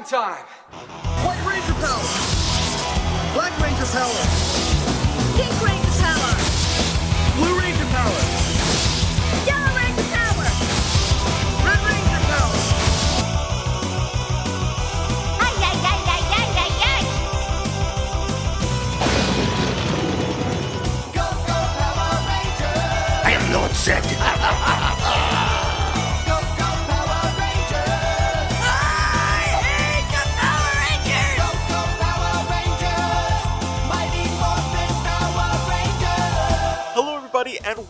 Morphin 0.00 0.18
time! 0.18 0.44
White 1.24 1.44
Ranger 1.46 1.74
power! 1.74 3.34
Black 3.34 3.58
Ranger 3.60 3.84
power! 3.86 5.36
Pink 5.36 5.62
Ranger 5.62 5.79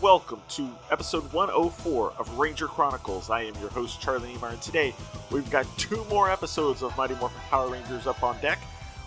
welcome 0.01 0.41
to 0.49 0.67
episode 0.89 1.31
104 1.31 2.13
of 2.17 2.39
Ranger 2.39 2.65
Chronicles. 2.65 3.29
I 3.29 3.43
am 3.43 3.53
your 3.59 3.69
host, 3.69 4.01
Charlie 4.01 4.33
Niemeyer, 4.33 4.53
and 4.53 4.61
today 4.61 4.95
we've 5.29 5.49
got 5.51 5.67
two 5.77 6.03
more 6.05 6.31
episodes 6.31 6.81
of 6.81 6.97
Mighty 6.97 7.13
Morphin 7.15 7.39
Power 7.51 7.69
Rangers 7.69 8.07
up 8.07 8.23
on 8.23 8.39
deck. 8.41 8.57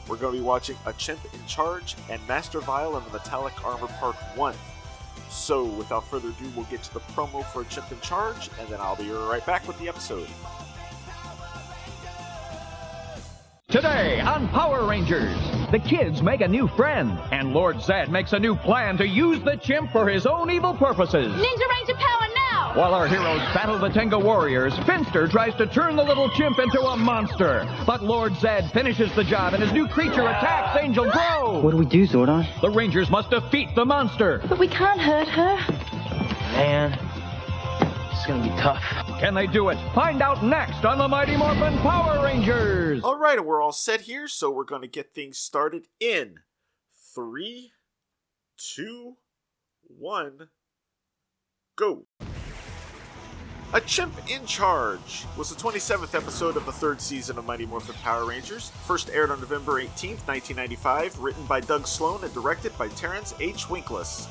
We're 0.06 0.18
going 0.18 0.34
to 0.34 0.38
be 0.38 0.44
watching 0.44 0.76
A 0.86 0.92
Chimp 0.92 1.18
in 1.34 1.44
Charge 1.48 1.96
and 2.08 2.24
Master 2.28 2.60
Vile 2.60 2.96
and 2.96 3.04
the 3.06 3.10
Metallic 3.10 3.64
Armor 3.64 3.88
Part 3.98 4.14
1. 4.36 4.54
So, 5.30 5.64
without 5.64 6.06
further 6.06 6.28
ado, 6.28 6.48
we'll 6.54 6.66
get 6.66 6.84
to 6.84 6.94
the 6.94 7.00
promo 7.00 7.44
for 7.44 7.62
A 7.62 7.64
Chimp 7.64 7.90
in 7.90 8.00
Charge, 8.00 8.48
and 8.60 8.68
then 8.68 8.80
I'll 8.80 8.94
be 8.94 9.10
right 9.10 9.44
back 9.44 9.66
with 9.66 9.76
the 9.80 9.88
episode. 9.88 10.28
Today 13.74 14.20
on 14.20 14.46
Power 14.50 14.86
Rangers, 14.86 15.36
the 15.72 15.80
kids 15.80 16.22
make 16.22 16.42
a 16.42 16.46
new 16.46 16.68
friend, 16.68 17.18
and 17.32 17.52
Lord 17.52 17.82
Zed 17.82 18.08
makes 18.08 18.32
a 18.32 18.38
new 18.38 18.54
plan 18.54 18.96
to 18.98 19.04
use 19.04 19.42
the 19.42 19.56
chimp 19.56 19.90
for 19.90 20.08
his 20.08 20.26
own 20.26 20.48
evil 20.48 20.74
purposes. 20.74 21.32
Ninja 21.32 21.68
Ranger 21.68 21.94
power 21.94 22.28
now! 22.36 22.72
While 22.76 22.94
our 22.94 23.08
heroes 23.08 23.40
battle 23.52 23.76
the 23.80 23.88
Tenga 23.88 24.16
warriors, 24.16 24.78
Finster 24.86 25.26
tries 25.26 25.56
to 25.56 25.66
turn 25.66 25.96
the 25.96 26.04
little 26.04 26.30
chimp 26.30 26.60
into 26.60 26.82
a 26.82 26.96
monster. 26.96 27.68
But 27.84 28.04
Lord 28.04 28.36
Zed 28.36 28.70
finishes 28.70 29.12
the 29.16 29.24
job, 29.24 29.54
and 29.54 29.62
his 29.64 29.72
new 29.72 29.88
creature 29.88 30.22
attacks 30.22 30.78
Angel 30.80 31.10
Grove. 31.10 31.64
What 31.64 31.72
do 31.72 31.76
we 31.76 31.86
do, 31.86 32.06
Zordon? 32.06 32.46
The 32.60 32.70
Rangers 32.70 33.10
must 33.10 33.30
defeat 33.30 33.74
the 33.74 33.84
monster. 33.84 34.40
But 34.48 34.60
we 34.60 34.68
can't 34.68 35.00
hurt 35.00 35.26
her. 35.26 35.56
Man, 36.52 36.96
it's 38.24 38.30
gonna 38.30 38.42
be 38.42 38.62
tough. 38.62 38.82
Can 39.20 39.34
they 39.34 39.46
do 39.46 39.68
it? 39.68 39.78
Find 39.94 40.22
out 40.22 40.42
next 40.42 40.84
on 40.84 40.98
the 40.98 41.06
Mighty 41.06 41.36
Morphin 41.36 41.76
Power 41.78 42.24
Rangers. 42.24 43.02
All 43.04 43.18
right, 43.18 43.44
we're 43.44 43.60
all 43.60 43.72
set 43.72 44.02
here, 44.02 44.28
so 44.28 44.50
we're 44.50 44.64
going 44.64 44.82
to 44.82 44.88
get 44.88 45.12
things 45.12 45.36
started 45.36 45.88
in 46.00 46.36
three, 47.14 47.72
two, 48.56 49.16
one, 49.82 50.48
go. 51.76 52.06
A 53.74 53.80
Chimp 53.80 54.14
in 54.30 54.46
Charge 54.46 55.26
was 55.36 55.50
the 55.50 55.60
27th 55.60 56.14
episode 56.14 56.56
of 56.56 56.64
the 56.64 56.72
third 56.72 57.00
season 57.00 57.36
of 57.38 57.44
Mighty 57.44 57.66
Morphin 57.66 57.96
Power 57.96 58.24
Rangers. 58.24 58.70
First 58.86 59.10
aired 59.10 59.32
on 59.32 59.40
November 59.40 59.82
18th, 59.82 60.26
1995, 60.28 61.18
written 61.18 61.44
by 61.46 61.60
Doug 61.60 61.86
Sloan 61.86 62.22
and 62.22 62.32
directed 62.32 62.76
by 62.78 62.88
Terrence 62.88 63.34
H. 63.40 63.64
Winkless. 63.64 64.28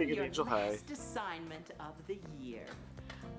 Yay, 0.00 0.06
For 0.06 0.08
skateboarding 0.08 0.10
at 0.10 0.16
your 0.16 0.24
Angel 0.24 0.44
High. 0.44 0.70
last 0.70 0.90
assignment 0.90 1.70
of 1.80 1.94
the 2.06 2.18
year. 2.40 2.66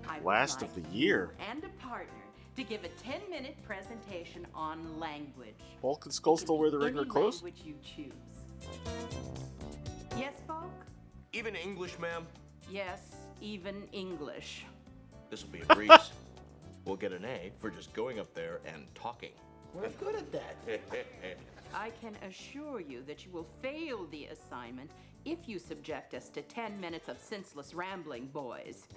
I 0.08 0.20
Last 0.22 0.62
like 0.62 0.70
of 0.72 0.84
the 0.84 0.90
year. 0.96 1.32
And 1.50 1.64
a 1.64 1.70
partner 1.82 2.14
to 2.56 2.64
give 2.64 2.84
a 2.84 2.90
10-minute 2.90 3.58
presentation 3.64 4.48
on 4.56 5.00
language. 5.00 5.56
Bulk 5.82 6.06
and 6.06 6.14
Skull 6.14 6.38
still 6.38 6.58
wear 6.58 6.72
the 6.72 6.78
be 6.78 6.86
regular 6.86 7.04
any 7.04 7.12
clothes? 7.12 7.44
language 7.44 7.66
you 7.66 7.76
choose. 7.84 8.14
Yes, 10.18 10.34
Bulk? 10.48 10.72
Even 11.34 11.56
English, 11.56 12.00
ma'am? 12.00 12.26
Yes, 12.72 13.02
even 13.42 13.84
English. 13.92 14.66
This 15.30 15.44
will 15.44 15.52
be 15.52 15.62
a 15.62 15.76
breeze. 15.76 15.92
we'll 16.86 16.96
get 16.96 17.12
an 17.12 17.26
A 17.26 17.52
for 17.60 17.70
just 17.70 17.94
going 17.94 18.20
up 18.20 18.34
there 18.34 18.60
and 18.66 18.86
talking. 18.96 19.32
We're 19.74 19.90
good 19.90 20.16
at 20.16 20.32
that. 20.32 20.56
I 21.74 21.92
can 22.02 22.16
assure 22.28 22.80
you 22.80 23.04
that 23.04 23.26
you 23.26 23.32
will 23.32 23.48
fail 23.62 24.08
the 24.10 24.26
assignment 24.28 24.90
if 25.32 25.50
you 25.50 25.60
subject 25.60 26.14
us 26.14 26.30
to 26.30 26.42
10 26.42 26.80
minutes 26.80 27.10
of 27.10 27.20
senseless 27.20 27.74
rambling, 27.74 28.28
boys. 28.28 28.88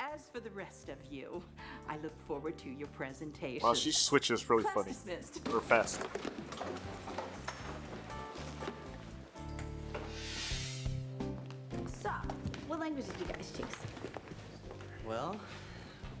As 0.00 0.28
for 0.32 0.40
the 0.40 0.50
rest 0.50 0.88
of 0.88 0.96
you, 1.10 1.42
I 1.88 1.98
look 1.98 2.18
forward 2.26 2.56
to 2.58 2.70
your 2.70 2.88
presentation. 2.88 3.66
Wow, 3.66 3.74
she 3.74 3.92
switches 3.92 4.48
really 4.48 4.62
Class 4.62 4.74
funny. 4.74 4.92
dismissed. 4.92 5.40
Or 5.52 5.60
fast. 5.60 6.00
So, 12.02 12.10
what 12.66 12.80
language 12.80 13.06
did 13.06 13.20
you 13.20 13.26
guys 13.26 13.52
choose? 13.54 13.66
Well, 15.06 15.36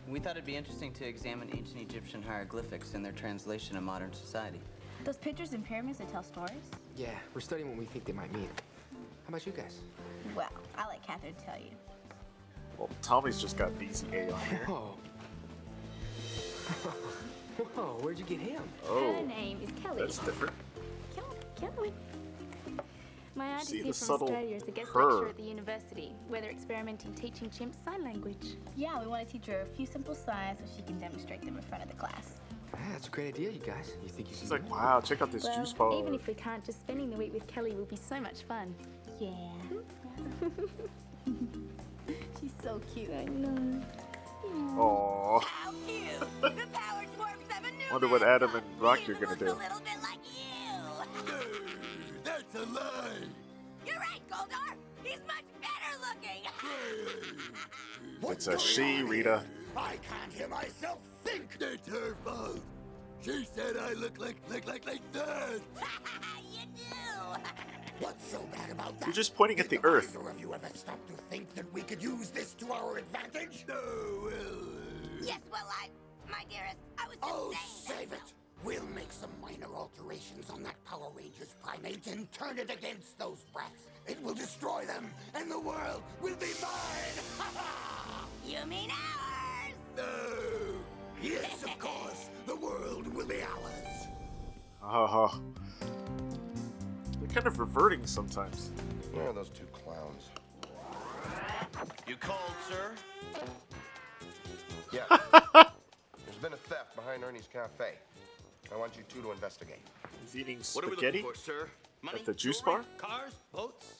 we 0.06 0.20
thought 0.20 0.32
it'd 0.32 0.44
be 0.44 0.56
interesting 0.56 0.92
to 0.94 1.06
examine 1.06 1.48
ancient 1.56 1.78
Egyptian 1.78 2.22
hieroglyphics 2.22 2.92
and 2.92 3.02
their 3.02 3.12
translation 3.12 3.78
in 3.78 3.84
modern 3.84 4.12
society. 4.12 4.60
Those 5.04 5.16
pictures 5.16 5.54
and 5.54 5.64
pyramids 5.64 5.98
that 5.98 6.10
tell 6.10 6.22
stories? 6.22 6.70
Yeah, 6.96 7.18
we're 7.32 7.40
studying 7.40 7.70
what 7.70 7.78
we 7.78 7.86
think 7.86 8.04
they 8.04 8.12
might 8.12 8.30
mean. 8.34 8.50
How 9.30 9.36
about 9.36 9.46
you 9.46 9.52
guys? 9.52 9.78
Well, 10.34 10.50
I'll 10.76 10.88
let 10.88 11.06
Katherine 11.06 11.36
tell 11.46 11.54
you. 11.56 11.70
Well, 12.76 12.88
Tommy's 13.00 13.40
just 13.40 13.56
got 13.56 13.68
an 13.70 13.88
easy 13.88 14.08
A 14.12 14.32
on 14.32 14.40
here. 14.40 14.64
Whoa. 14.66 14.96
Whoa, 17.76 17.98
where'd 18.00 18.18
you 18.18 18.24
get 18.24 18.40
him? 18.40 18.60
Oh, 18.88 19.12
Her 19.14 19.22
name 19.24 19.60
is 19.62 19.70
Kelly. 19.80 20.00
that's 20.00 20.18
different. 20.18 20.52
Kelly. 21.14 21.36
Kelly. 21.60 21.92
My 23.36 23.46
aunt 23.46 23.62
See 23.68 23.76
is 23.76 23.82
the 23.82 23.84
here 23.84 23.92
from 23.92 23.92
subtle 23.92 24.26
Australia 24.26 24.56
as 24.56 24.62
a 24.64 24.70
guest 24.72 24.90
her. 24.94 25.04
lecturer 25.04 25.28
at 25.28 25.36
the 25.36 25.44
university, 25.44 26.12
where 26.26 26.40
they're 26.40 26.50
experimenting 26.50 27.14
teaching 27.14 27.50
chimps 27.50 27.84
sign 27.84 28.02
language. 28.02 28.56
Yeah, 28.76 29.00
we 29.00 29.06
want 29.06 29.24
to 29.28 29.32
teach 29.32 29.46
her 29.46 29.60
a 29.60 29.66
few 29.76 29.86
simple 29.86 30.16
signs 30.16 30.58
so 30.58 30.64
she 30.76 30.82
can 30.82 30.98
demonstrate 30.98 31.42
them 31.42 31.56
in 31.56 31.62
front 31.62 31.84
of 31.84 31.88
the 31.88 31.94
class. 31.94 32.40
Ah, 32.74 32.78
that's 32.92 33.08
a 33.08 33.10
great 33.10 33.34
idea, 33.34 33.50
you 33.50 33.58
guys. 33.60 33.92
You 34.02 34.08
think 34.08 34.30
you 34.30 34.36
She's 34.38 34.50
like, 34.50 34.62
do 34.62 34.68
it? 34.68 34.72
wow, 34.72 35.00
check 35.00 35.22
out 35.22 35.30
this 35.32 35.44
well, 35.44 35.56
juice 35.58 35.72
bar. 35.72 35.92
even 35.94 36.14
if 36.14 36.26
we 36.26 36.34
can't, 36.34 36.64
just 36.64 36.80
spending 36.80 37.10
the 37.10 37.16
week 37.16 37.32
with 37.32 37.46
Kelly 37.46 37.72
will 37.74 37.84
be 37.86 37.96
so 37.96 38.20
much 38.20 38.42
fun. 38.42 38.74
Yeah. 39.18 39.28
She's 42.40 42.52
so 42.62 42.80
cute. 42.94 43.10
I 43.12 43.24
know. 43.24 43.82
Aww. 44.76 45.42
How 45.44 45.72
cute! 45.86 46.20
the 46.40 46.66
powered 46.72 47.14
dwarfs 47.16 47.48
have 47.50 47.64
a 47.64 47.70
new 47.70 47.84
Wonder 47.92 48.08
what 48.08 48.22
Adam 48.22 48.54
and 48.54 48.64
Rocky 48.80 49.12
are 49.12 49.14
gonna 49.14 49.36
do. 49.36 49.44
little 49.46 49.58
bit 49.80 50.00
like 50.02 50.18
you. 50.24 50.80
That's 52.24 52.54
a 52.54 52.64
lie. 52.72 53.10
You're 53.86 53.96
right, 53.98 54.20
Goldar. 54.30 54.74
He's 55.04 55.20
much 55.26 55.44
better 55.60 55.98
looking. 56.00 56.48
It's 58.32 58.46
a 58.46 58.58
she, 58.58 59.02
Rita. 59.02 59.42
I 59.76 59.96
can't 60.08 60.32
hear 60.32 60.48
myself 60.48 60.98
think. 61.24 61.56
It's 61.60 61.88
her 61.88 62.14
fault. 62.24 62.60
She 63.22 63.44
said 63.54 63.76
I 63.76 63.92
look 63.94 64.18
like 64.18 64.36
like 64.50 64.66
like 64.66 64.86
like 64.86 65.12
that. 65.12 65.60
you 66.52 66.66
do. 66.76 67.40
What's 68.00 68.26
so 68.30 68.40
bad 68.52 68.70
about 68.70 68.98
that? 68.98 69.06
You're 69.06 69.14
just 69.14 69.34
pointing 69.36 69.60
at 69.60 69.68
the 69.68 69.76
Did 69.76 69.84
Earth. 69.84 70.16
Either 70.18 70.30
of 70.30 70.40
you 70.40 70.54
ever 70.54 70.68
stopped 70.74 71.06
to 71.08 71.14
think 71.28 71.54
that 71.54 71.70
we 71.74 71.82
could 71.82 72.02
use 72.02 72.30
this 72.30 72.54
to 72.54 72.72
our 72.72 72.96
advantage? 72.96 73.66
No, 73.68 73.74
well. 74.22 74.32
uh, 74.32 75.22
Yes, 75.22 75.40
well, 75.52 75.68
I, 75.68 75.88
my 76.30 76.44
dearest, 76.48 76.78
I 76.98 77.06
was 77.08 77.16
just 77.18 77.30
Oh, 77.30 77.52
saying 77.84 77.98
save 77.98 78.12
it. 78.14 78.32
We'll 78.64 78.86
make 78.94 79.12
some 79.12 79.30
minor 79.42 79.66
alterations 79.74 80.48
on 80.48 80.62
that 80.62 80.82
Power 80.86 81.10
Rangers 81.14 81.54
primate 81.62 82.06
and 82.06 82.30
turn 82.32 82.58
it 82.58 82.70
against 82.70 83.18
those 83.18 83.44
brats. 83.52 83.82
It 84.06 84.22
will 84.22 84.32
destroy 84.34 84.86
them, 84.86 85.10
and 85.34 85.50
the 85.50 85.60
world 85.60 86.02
will 86.22 86.36
be 86.36 86.46
mine. 86.62 87.18
Ha 87.38 87.50
ha! 87.54 88.26
You 88.46 88.64
mean 88.66 88.88
ours? 88.90 89.74
No! 89.98 90.04
Yes, 91.22 91.62
of 91.64 91.78
course! 91.78 92.30
The 92.46 92.56
world 92.56 93.06
will 93.14 93.26
be 93.26 93.42
ours! 93.42 94.06
Oh. 94.82 95.40
They're 97.18 97.28
kind 97.28 97.46
of 97.46 97.58
reverting 97.58 98.06
sometimes. 98.06 98.70
Where 99.12 99.28
are 99.28 99.32
those 99.32 99.50
two 99.50 99.66
clowns? 99.66 100.30
You 102.08 102.16
called, 102.16 102.38
sir? 102.68 102.92
Yeah. 104.92 105.04
There's 106.24 106.36
been 106.42 106.52
a 106.52 106.56
theft 106.56 106.96
behind 106.96 107.22
Ernie's 107.22 107.48
Cafe. 107.52 107.94
I 108.72 108.76
want 108.76 108.96
you 108.96 109.02
two 109.08 109.20
to 109.22 109.32
investigate. 109.32 109.80
He's 110.22 110.36
eating 110.36 110.58
What 110.72 110.84
are 110.84 110.88
we 110.88 110.96
spaghetti 110.96 111.18
looking 111.18 111.34
for, 111.34 111.38
sir? 111.38 111.68
Money? 112.02 112.20
at 112.20 112.26
the 112.26 112.34
juice 112.34 112.60
jewelry, 112.60 112.82
bar? 112.98 113.08
Cars? 113.08 113.32
Boats? 113.52 113.94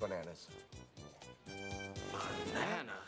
Bananas. 0.00 0.46
Bananas. 2.52 3.03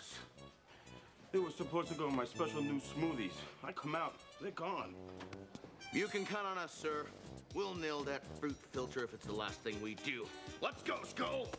They 1.36 1.42
were 1.42 1.50
supposed 1.50 1.88
to 1.88 1.94
go 1.94 2.08
in 2.08 2.16
my 2.16 2.24
special 2.24 2.62
new 2.62 2.80
smoothies. 2.80 3.34
I 3.62 3.70
come 3.70 3.94
out, 3.94 4.14
they're 4.40 4.52
gone. 4.52 4.94
You 5.92 6.06
can 6.06 6.24
count 6.24 6.46
on 6.46 6.56
us, 6.56 6.72
sir. 6.72 7.04
We'll 7.52 7.74
nail 7.74 8.02
that 8.04 8.22
fruit 8.40 8.56
filter 8.72 9.04
if 9.04 9.12
it's 9.12 9.26
the 9.26 9.34
last 9.34 9.60
thing 9.60 9.78
we 9.82 9.96
do. 9.96 10.26
Let's 10.62 10.82
go, 10.82 10.96
Skull! 11.04 11.50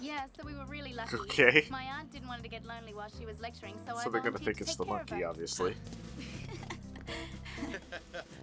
Yeah, 0.00 0.24
so 0.34 0.42
we 0.42 0.54
were 0.54 0.64
really 0.64 0.94
lucky. 0.94 1.16
Okay. 1.16 1.66
My 1.70 1.82
aunt 1.82 2.10
didn't 2.10 2.28
want 2.28 2.42
to 2.44 2.48
get 2.48 2.64
lonely 2.64 2.94
while 2.94 3.10
she 3.18 3.26
was 3.26 3.38
lecturing, 3.40 3.74
so, 3.86 3.98
I 3.98 4.04
So 4.04 4.08
they're 4.08 4.22
gonna 4.22 4.38
think 4.38 4.62
it's 4.62 4.76
the 4.76 4.86
monkey, 4.86 5.22
obviously. 5.22 5.74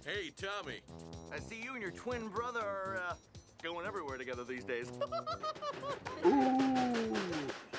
Hey, 0.04 0.30
Tommy. 0.36 0.80
I 1.32 1.40
see 1.40 1.60
you 1.60 1.72
and 1.72 1.82
your 1.82 1.90
twin 1.90 2.28
brother 2.28 2.60
are 2.60 3.02
uh, 3.08 3.14
going 3.64 3.84
everywhere 3.84 4.16
together 4.16 4.44
these 4.44 4.64
days. 4.64 4.92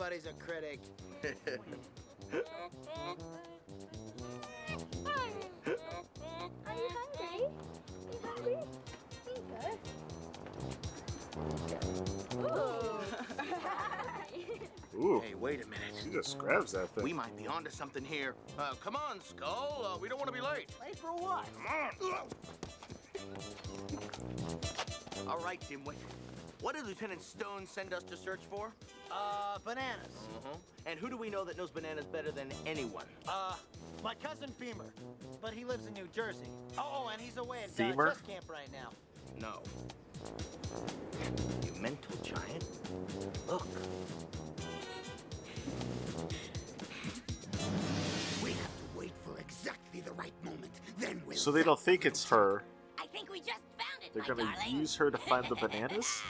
Everybody's 0.00 0.24
a 0.24 0.32
critic. 0.42 0.80
Are 1.12 1.28
you 6.74 6.88
hungry? 6.96 7.44
Are 8.14 8.14
you 8.14 8.18
hungry? 8.24 8.56
Here 9.26 9.34
you 9.36 9.42
go. 12.40 13.00
Ooh. 14.98 15.20
Hey, 15.20 15.34
wait 15.34 15.62
a 15.62 15.66
minute. 15.66 15.94
He 16.02 16.10
just 16.10 16.38
grabs 16.38 16.72
that 16.72 16.88
thing. 16.94 17.04
We 17.04 17.12
might 17.12 17.36
be 17.36 17.46
onto 17.46 17.70
something 17.70 18.02
here. 18.02 18.34
Uh, 18.58 18.72
come 18.82 18.96
on, 18.96 19.20
Skull. 19.22 19.84
Uh, 19.84 19.98
we 19.98 20.08
don't 20.08 20.18
want 20.18 20.28
to 20.28 20.34
be 20.34 20.40
late. 20.40 20.70
Late 20.80 20.98
for 20.98 21.08
what? 21.08 21.44
Come 21.54 21.66
on. 21.66 21.90
All 25.28 25.40
right, 25.44 25.60
Dimwit. 25.68 25.96
What 26.60 26.74
did 26.74 26.86
Lieutenant 26.86 27.22
Stone 27.22 27.66
send 27.66 27.94
us 27.94 28.02
to 28.04 28.16
search 28.16 28.40
for? 28.50 28.72
Uh, 29.10 29.58
bananas. 29.64 30.12
Uh-huh. 30.36 30.56
And 30.86 30.98
who 30.98 31.08
do 31.08 31.16
we 31.16 31.30
know 31.30 31.44
that 31.44 31.56
knows 31.56 31.70
bananas 31.70 32.04
better 32.04 32.30
than 32.30 32.48
anyone? 32.66 33.06
Uh, 33.26 33.54
my 34.04 34.14
cousin 34.14 34.50
Femur, 34.50 34.92
but 35.40 35.52
he 35.54 35.64
lives 35.64 35.86
in 35.86 35.94
New 35.94 36.08
Jersey. 36.14 36.48
Oh, 36.76 37.08
and 37.12 37.20
he's 37.20 37.36
away 37.38 37.62
at 37.64 37.70
Femur? 37.70 38.08
uh, 38.08 38.14
Camp 38.26 38.44
right 38.50 38.68
now. 38.72 38.90
No. 39.40 39.62
You 41.64 41.72
mental 41.80 42.16
giant? 42.22 42.64
Look. 43.48 43.66
We 48.42 48.50
have 48.50 48.58
to 48.58 48.98
wait 48.98 49.12
for 49.24 49.38
exactly 49.40 50.00
the 50.02 50.12
right 50.12 50.32
moment. 50.44 50.72
Then 50.98 51.22
we'll. 51.26 51.36
So 51.38 51.50
they 51.50 51.62
don't 51.62 51.80
think 51.80 52.04
it's 52.04 52.24
her. 52.28 52.62
I 52.98 53.06
think 53.06 53.30
we 53.30 53.38
just 53.40 53.48
found 53.48 53.60
it, 53.60 53.69
They're 54.12 54.22
gonna 54.24 54.44
darling. 54.44 54.76
use 54.80 54.96
her 54.96 55.10
to 55.10 55.18
find 55.18 55.46
the 55.48 55.54
bananas? 55.56 56.20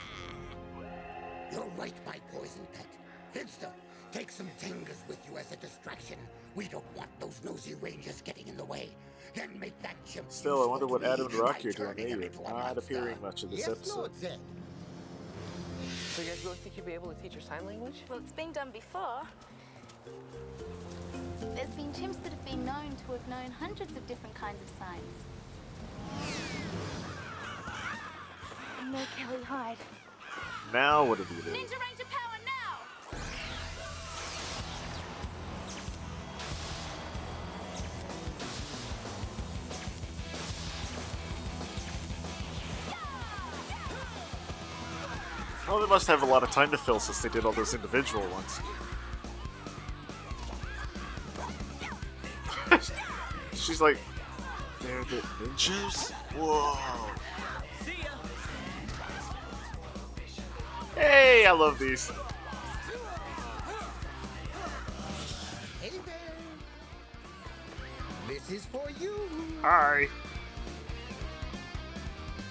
You're 1.52 1.64
right, 1.76 1.94
my 2.06 2.16
poison 2.32 2.66
pet. 2.74 2.86
Finster, 3.32 3.68
take 4.12 4.30
some 4.30 4.48
Tengas 4.60 5.06
with 5.08 5.18
you 5.30 5.38
as 5.38 5.50
a 5.52 5.56
distraction. 5.56 6.18
We 6.54 6.68
don't 6.68 6.84
want 6.96 7.08
those 7.20 7.40
nosy 7.44 7.74
rangers 7.74 8.20
getting 8.22 8.46
in 8.48 8.56
the 8.56 8.64
way. 8.64 8.90
Then 9.34 9.58
make 9.58 9.80
that 9.82 9.94
chimp. 10.04 10.30
Still, 10.30 10.62
I 10.62 10.66
wonder 10.66 10.86
what 10.86 11.02
Adam 11.04 11.26
and 11.26 11.34
me 11.34 11.40
Rocky 11.40 11.68
are 11.68 11.72
doing. 11.72 11.88
turning 11.88 12.08
him 12.08 12.20
They 12.20 12.26
into 12.26 12.40
a 12.40 12.44
are 12.44 12.62
not 12.64 12.78
appearing 12.78 13.20
much 13.22 13.44
in 13.44 13.50
this 13.50 13.60
yes, 13.60 13.68
episode. 13.68 13.96
Lord 13.98 14.16
Zed. 14.16 14.38
So 16.14 16.22
you 16.22 16.28
guys 16.28 16.44
really 16.44 16.56
think 16.58 16.76
you'll 16.76 16.86
be 16.86 16.92
able 16.92 17.08
to 17.12 17.22
teach 17.22 17.34
her 17.34 17.40
sign 17.40 17.64
language? 17.66 18.02
Well, 18.08 18.18
it's 18.18 18.32
been 18.32 18.52
done 18.52 18.70
before. 18.72 19.22
There's 21.54 21.70
been 21.70 21.92
chimps 21.92 22.20
that 22.22 22.32
have 22.32 22.44
been 22.44 22.64
known 22.64 22.90
to 23.06 23.12
have 23.12 23.28
known 23.28 23.50
hundreds 23.58 23.92
of 23.96 24.06
different 24.06 24.34
kinds 24.34 24.60
of 24.60 24.68
signs. 24.78 25.24
No, 28.90 28.98
Kelly, 29.16 29.42
hide. 29.44 29.76
Now 30.72 31.04
what 31.04 31.18
do 31.18 31.26
we 31.30 31.36
do? 31.42 31.50
Ninja 31.50 31.78
Ranger 31.78 32.04
power 32.10 32.38
now! 32.44 32.78
Well, 45.68 45.78
they 45.78 45.86
must 45.86 46.08
have 46.08 46.22
a 46.24 46.26
lot 46.26 46.42
of 46.42 46.50
time 46.50 46.72
to 46.72 46.78
fill 46.78 46.98
since 46.98 47.20
they 47.22 47.28
did 47.28 47.44
all 47.44 47.52
those 47.52 47.74
individual 47.74 48.26
ones. 48.30 48.58
She's 53.54 53.80
like, 53.80 53.98
they're 54.80 55.04
the 55.04 55.22
ninjas? 55.44 56.10
Whoa. 56.34 56.76
Hey, 61.00 61.46
I 61.46 61.52
love 61.52 61.78
these. 61.78 62.10
Hey 65.80 65.92
there. 66.04 66.14
This 68.28 68.50
is 68.50 68.66
for 68.66 68.86
you. 69.00 69.14
Hi. 69.62 70.08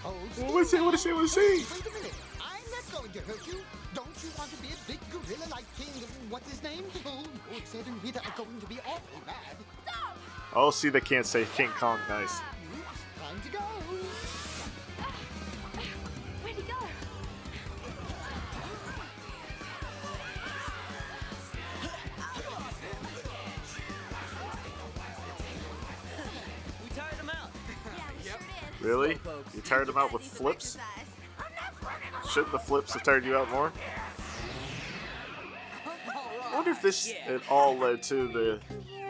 Oh, 0.04 0.16
What 0.38 0.54
was 0.56 0.74
it? 0.74 0.84
What 0.84 0.96
is 0.96 1.06
it? 1.06 1.14
What 1.14 1.26
is 1.26 1.38
it? 1.38 1.44
Wait 1.70 1.86
a 1.86 1.94
minute. 1.94 2.14
I'm 2.42 2.66
not 2.72 2.92
going 2.92 3.12
to 3.12 3.20
hurt 3.20 3.46
you. 3.46 3.60
Don't 3.94 4.08
you 4.24 4.30
want 4.36 4.50
to 4.50 4.58
be 4.64 4.70
a 4.70 4.78
big 4.88 5.00
gorilla 5.12 5.48
like 5.52 5.66
King? 5.78 6.04
What's 6.32 6.50
his 6.50 6.64
name? 6.64 6.86
Oh, 7.06 7.24
Lord 7.52 7.86
and 7.86 8.04
Rita 8.04 8.20
are 8.20 8.34
going 8.36 8.60
to 8.62 8.66
be 8.66 8.80
awfully 8.80 9.22
bad. 9.28 9.58
Oh, 10.56 10.72
see, 10.72 10.90
they 10.90 11.02
can't 11.02 11.28
say 11.28 11.46
King 11.56 11.70
Kong. 11.78 12.00
Nice. 12.10 12.40
Really? 28.90 29.20
You 29.54 29.62
tired 29.62 29.86
them 29.86 29.98
out 29.98 30.12
with 30.12 30.24
flips? 30.24 30.76
Shouldn't 32.28 32.52
the 32.52 32.58
flips 32.58 32.94
have 32.94 33.04
tired 33.04 33.24
you 33.24 33.38
out 33.38 33.48
more? 33.52 33.72
I 35.86 36.56
wonder 36.56 36.72
if 36.72 36.82
this 36.82 37.14
it 37.28 37.44
all 37.52 37.78
led 37.78 38.02
to 38.04 38.28
the 38.30 38.60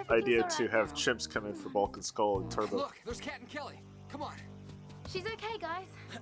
idea 0.09 0.43
to 0.57 0.67
have 0.67 0.93
chimps 0.93 1.29
come 1.29 1.45
in 1.45 1.53
for 1.53 1.69
Bulk 1.69 1.95
and 1.95 2.03
Skull 2.03 2.39
and 2.39 2.51
Turbo. 2.51 2.75
Look, 2.75 2.99
there's 3.05 3.21
Cat 3.21 3.39
and 3.39 3.49
Kelly. 3.49 3.79
Come 4.11 4.21
on. 4.21 4.33
She's 5.09 5.25
okay, 5.25 5.57
guys. 5.59 5.87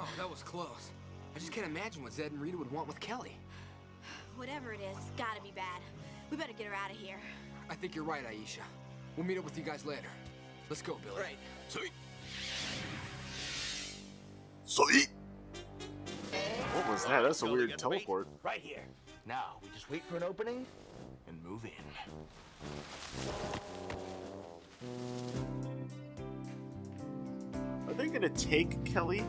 Oh, 0.00 0.08
that 0.16 0.30
was 0.30 0.44
close. 0.44 0.92
I 1.34 1.40
just 1.40 1.50
can't 1.50 1.66
imagine 1.66 2.04
what 2.04 2.12
Zed 2.12 2.30
and 2.30 2.40
Rita 2.40 2.56
would 2.56 2.70
want 2.70 2.86
with 2.86 3.00
Kelly. 3.00 3.36
Whatever 4.36 4.72
it 4.72 4.78
is, 4.80 4.96
it's 4.96 5.10
gotta 5.16 5.42
be 5.42 5.50
bad. 5.50 5.80
We 6.30 6.36
better 6.36 6.52
get 6.52 6.68
her 6.68 6.74
out 6.74 6.92
of 6.92 6.96
here. 6.96 7.18
I 7.68 7.74
think 7.74 7.96
you're 7.96 8.04
right, 8.04 8.24
Aisha. 8.24 8.60
We'll 9.16 9.26
meet 9.26 9.38
up 9.38 9.44
with 9.44 9.58
you 9.58 9.64
guys 9.64 9.84
later. 9.84 10.06
Let's 10.70 10.82
go, 10.82 10.98
Billy. 11.04 11.20
Right. 11.20 11.38
Sweet. 11.68 11.90
Sweet. 14.68 15.08
What 16.74 16.88
was 16.90 17.06
that? 17.06 17.22
That's 17.22 17.40
a 17.40 17.50
weird 17.50 17.78
teleport. 17.78 18.28
Right 18.42 18.60
here. 18.60 18.82
Now, 19.24 19.60
we 19.62 19.70
just 19.70 19.90
wait 19.90 20.04
for 20.04 20.18
an 20.18 20.22
opening 20.22 20.66
and 21.26 21.42
move 21.42 21.64
in. 21.64 21.70
Are 27.88 27.94
they 27.94 28.08
gonna 28.08 28.28
take 28.28 28.84
Kelly? 28.84 29.24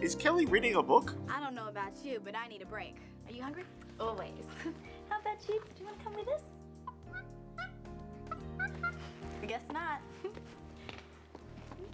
Is 0.00 0.16
Kelly 0.16 0.44
reading 0.46 0.74
a 0.74 0.82
book? 0.82 1.14
I 1.32 1.38
don't 1.38 1.54
know 1.54 1.68
about 1.68 1.92
you, 2.02 2.20
but 2.24 2.34
I 2.34 2.48
need 2.48 2.60
a 2.60 2.66
break. 2.66 2.96
Are 3.28 3.32
you 3.32 3.44
hungry? 3.44 3.62
Always. 4.00 4.32
How 5.08 5.20
about 5.20 5.38
you? 5.48 5.62
Do 5.76 5.78
you 5.78 5.86
want 5.86 5.98
to 6.00 6.04
come 6.04 6.14
with 6.16 6.28
us? 6.30 6.42
I 9.40 9.46
guess 9.46 9.62
not. 9.72 10.00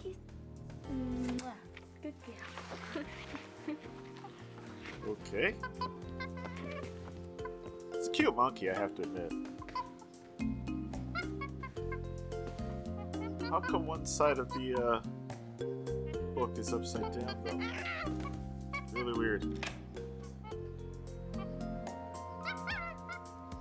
Kiss. 0.02 0.16
Mwah. 0.90 1.63
Okay. 5.06 5.54
It's 7.92 8.08
a 8.08 8.10
cute 8.10 8.34
monkey, 8.34 8.70
I 8.70 8.78
have 8.78 8.94
to 8.96 9.02
admit. 9.02 9.32
How 13.48 13.60
come 13.60 13.86
one 13.86 14.04
side 14.06 14.38
of 14.38 14.48
the 14.50 14.74
uh, 14.74 15.00
book 16.34 16.58
is 16.58 16.72
upside 16.72 17.12
down, 17.12 17.36
though? 17.44 17.60
Really 18.92 19.18
weird. 19.18 19.68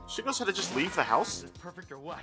She 0.08 0.22
knows 0.22 0.40
how 0.40 0.46
to 0.46 0.54
just 0.54 0.76
leave 0.76 0.96
the 0.96 1.04
house. 1.04 1.46
Perfect 1.60 1.92
or 1.92 1.98
what? 1.98 2.20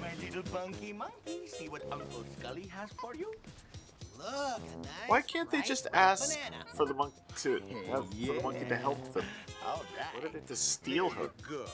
My 0.00 0.14
little 0.20 0.42
bunky 0.52 0.92
monkey, 0.92 1.46
see 1.46 1.68
what 1.68 1.82
Uncle 1.92 2.24
Scully 2.38 2.66
has 2.68 2.90
for 3.00 3.14
you? 3.14 3.34
Look, 4.28 4.60
mm. 4.60 4.86
Why 5.06 5.22
can't 5.22 5.50
they 5.50 5.62
just 5.62 5.86
ask 5.92 6.38
for 6.74 6.84
the 6.84 6.94
monkey 6.94 7.16
to 7.36 7.52
have, 7.90 8.08
for 8.08 8.34
the 8.34 8.42
monkey 8.42 8.64
to 8.66 8.76
help 8.76 9.12
them? 9.14 9.24
All 9.66 9.84
right. 9.96 10.14
What 10.14 10.22
did 10.22 10.34
it 10.34 10.46
to 10.48 10.56
steal 10.56 11.08
her? 11.10 11.30
Go. 11.48 11.64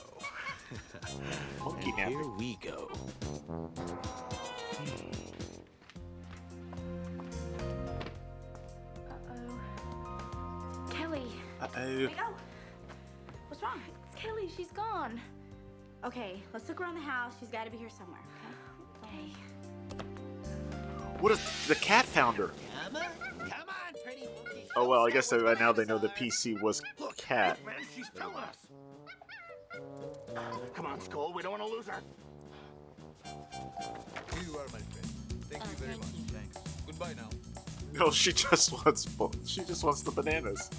Monkey 1.63 1.93
And. 1.97 2.09
Here 2.09 2.27
we 2.37 2.57
go. 2.61 2.89
Uh-oh. 9.09 9.59
Kelly. 10.89 11.23
Uh-oh. 11.61 11.97
Wait, 11.97 12.09
oh. 12.19 12.33
What's 13.49 13.61
wrong? 13.61 13.81
It's 14.05 14.21
Kelly. 14.21 14.49
She's 14.55 14.71
gone. 14.71 15.19
Okay, 16.05 16.41
let's 16.53 16.69
look 16.69 16.79
around 16.81 16.95
the 16.95 17.01
house. 17.01 17.33
She's 17.39 17.49
got 17.49 17.65
to 17.65 17.71
be 17.71 17.77
here 17.77 17.89
somewhere. 17.89 18.21
Okay. 21.25 21.33
What 21.33 21.41
if 21.41 21.67
the 21.67 21.75
cat 21.75 22.05
found 22.05 22.37
her? 22.37 22.51
Come 22.83 22.95
on, 22.97 23.03
come 23.49 23.69
on, 23.69 24.03
pretty 24.03 24.27
monkey. 24.45 24.67
Oh 24.75 24.87
well, 24.87 25.07
I 25.07 25.09
guess 25.09 25.29
they, 25.29 25.37
now 25.55 25.71
they 25.71 25.85
know 25.85 25.97
the 25.97 26.09
PC 26.09 26.61
was 26.61 26.81
cat. 27.17 27.57
Man, 27.65 27.75
she's 27.95 28.09
telling 28.15 28.35
us. 28.35 28.57
Come 30.75 30.85
on, 30.85 30.99
Skull. 30.99 31.33
We 31.33 31.41
don't 31.41 31.59
want 31.59 31.63
to 31.63 31.69
lose 31.69 31.87
her. 31.87 32.01
Here 33.23 34.43
you 34.45 34.57
are, 34.57 34.65
my 34.65 34.79
friend. 34.79 35.05
Thank 35.49 35.63
you 35.63 35.69
oh, 35.73 35.79
very 35.79 35.97
much. 35.97 36.07
Thanks. 36.27 36.57
Goodbye 36.85 37.13
now. 37.15 37.29
No, 37.93 38.11
she 38.11 38.31
just 38.33 38.71
wants 38.71 39.05
bo- 39.05 39.31
she 39.45 39.63
just 39.63 39.83
wants 39.83 40.01
the 40.03 40.11
bananas. 40.11 40.69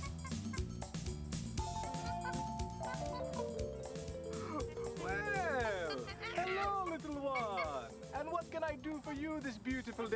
Well, 5.02 5.98
hello, 6.34 6.84
little 6.90 7.14
one. 7.14 7.90
And 8.18 8.30
what 8.30 8.50
can 8.50 8.62
I 8.62 8.76
do 8.76 9.00
for 9.02 9.12
you 9.12 9.40
this 9.40 9.58
beautiful 9.58 10.06
day? 10.06 10.15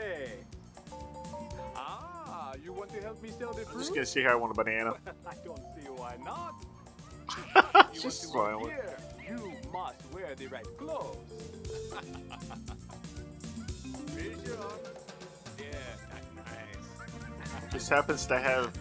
You 2.71 2.77
want 2.77 2.91
to 2.91 3.01
help 3.01 3.21
me 3.21 3.31
sell 3.31 3.53
the 3.53 3.67
I'm 3.69 3.79
just 3.79 3.93
gonna 3.93 4.07
see 4.07 4.23
how 4.23 4.31
I 4.31 4.35
want 4.37 4.53
a 4.53 4.55
banana. 4.55 4.95
I 5.27 5.35
don't 5.45 5.59
see 5.75 5.89
why 5.89 6.15
not. 6.25 6.55
you 7.93 8.01
Just 8.01 8.33
want 8.33 8.61
to 8.61 8.71
smiling. 8.71 8.71
here? 8.71 8.97
You 9.29 9.53
must 9.73 9.97
wear 10.13 10.37
the 10.37 10.47
right 10.47 10.79
clothes. 10.79 11.17
Raise. 14.15 14.37
Yeah, 15.59 15.67
nice. 16.37 17.73
Just 17.73 17.91
happens 17.91 18.25
to 18.27 18.39
have 18.39 18.73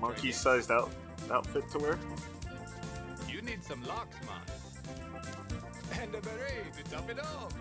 monkey-sized 0.00 0.72
out 0.72 0.90
outfit 1.30 1.70
to 1.70 1.78
wear. 1.78 1.98
You 3.28 3.40
need 3.42 3.62
some 3.62 3.84
locks, 3.84 4.16
man. 4.26 4.42
And 6.02 6.12
a 6.12 6.20
beret 6.20 6.74
to 6.76 6.82
top 6.90 7.08
it 7.08 7.20
off. 7.20 7.54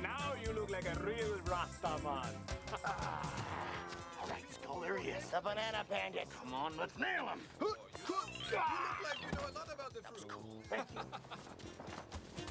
now 0.00 0.34
you 0.44 0.52
look 0.52 0.70
like 0.70 0.86
a 0.86 0.96
real 1.00 1.36
Rasta 1.46 2.00
man. 2.04 2.32
All 2.84 3.49
right, 4.92 5.04
There 5.04 5.12
he 5.12 5.18
is. 5.18 5.30
The 5.30 5.40
banana 5.40 5.84
bandit. 5.88 6.28
Come 6.42 6.54
on, 6.54 6.76
let's 6.78 6.98
nail 6.98 7.26
him. 7.26 7.40
You 8.50 8.56
look 8.56 8.64
like 9.04 9.20
you 9.20 9.38
know 9.38 9.44
a 9.48 9.52
lot 9.56 9.68
about 9.72 9.94
the 9.94 10.00
fruit. 10.00 10.26
Thank 10.68 10.88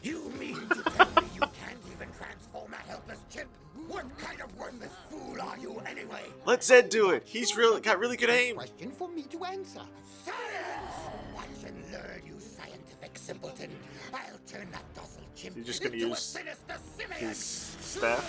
you. 0.03 0.11
You 0.11 0.31
mean 0.39 0.69
to 0.69 0.81
tell 0.83 1.07
me 1.07 1.27
you 1.35 1.41
can't 1.41 1.77
even 1.91 2.07
transform 2.17 2.73
a 2.73 2.89
helpless 2.89 3.19
chimp? 3.29 3.49
What 3.87 4.05
kind 4.17 4.39
of 4.39 4.57
worthless 4.57 4.93
fool 5.09 5.41
are 5.41 5.57
you 5.57 5.81
anyway? 5.85 6.23
Let 6.45 6.63
Zed 6.63 6.87
do 6.89 7.09
it. 7.09 7.23
He's 7.25 7.57
really 7.57 7.81
got 7.81 7.99
really 7.99 8.15
good 8.15 8.29
aim. 8.29 8.55
Question 8.55 8.91
for 8.91 9.09
me 9.09 9.23
to 9.23 9.43
answer. 9.43 9.81
Science! 10.23 10.95
Watch 11.35 11.45
and 11.67 11.91
learn, 11.91 12.21
you 12.25 12.39
scientific 12.39 13.17
simpleton. 13.17 13.71
I'll 14.13 14.39
turn 14.47 14.69
that 14.71 14.85
docile 14.95 15.23
chimp 15.35 15.57
You're 15.57 15.65
just 15.65 15.83
gonna 15.83 15.95
into 15.95 16.05
a 16.05 16.09
use 16.11 16.19
sinister 16.19 16.77
simian. 16.97 17.19
His 17.19 17.37
staff. 17.39 18.23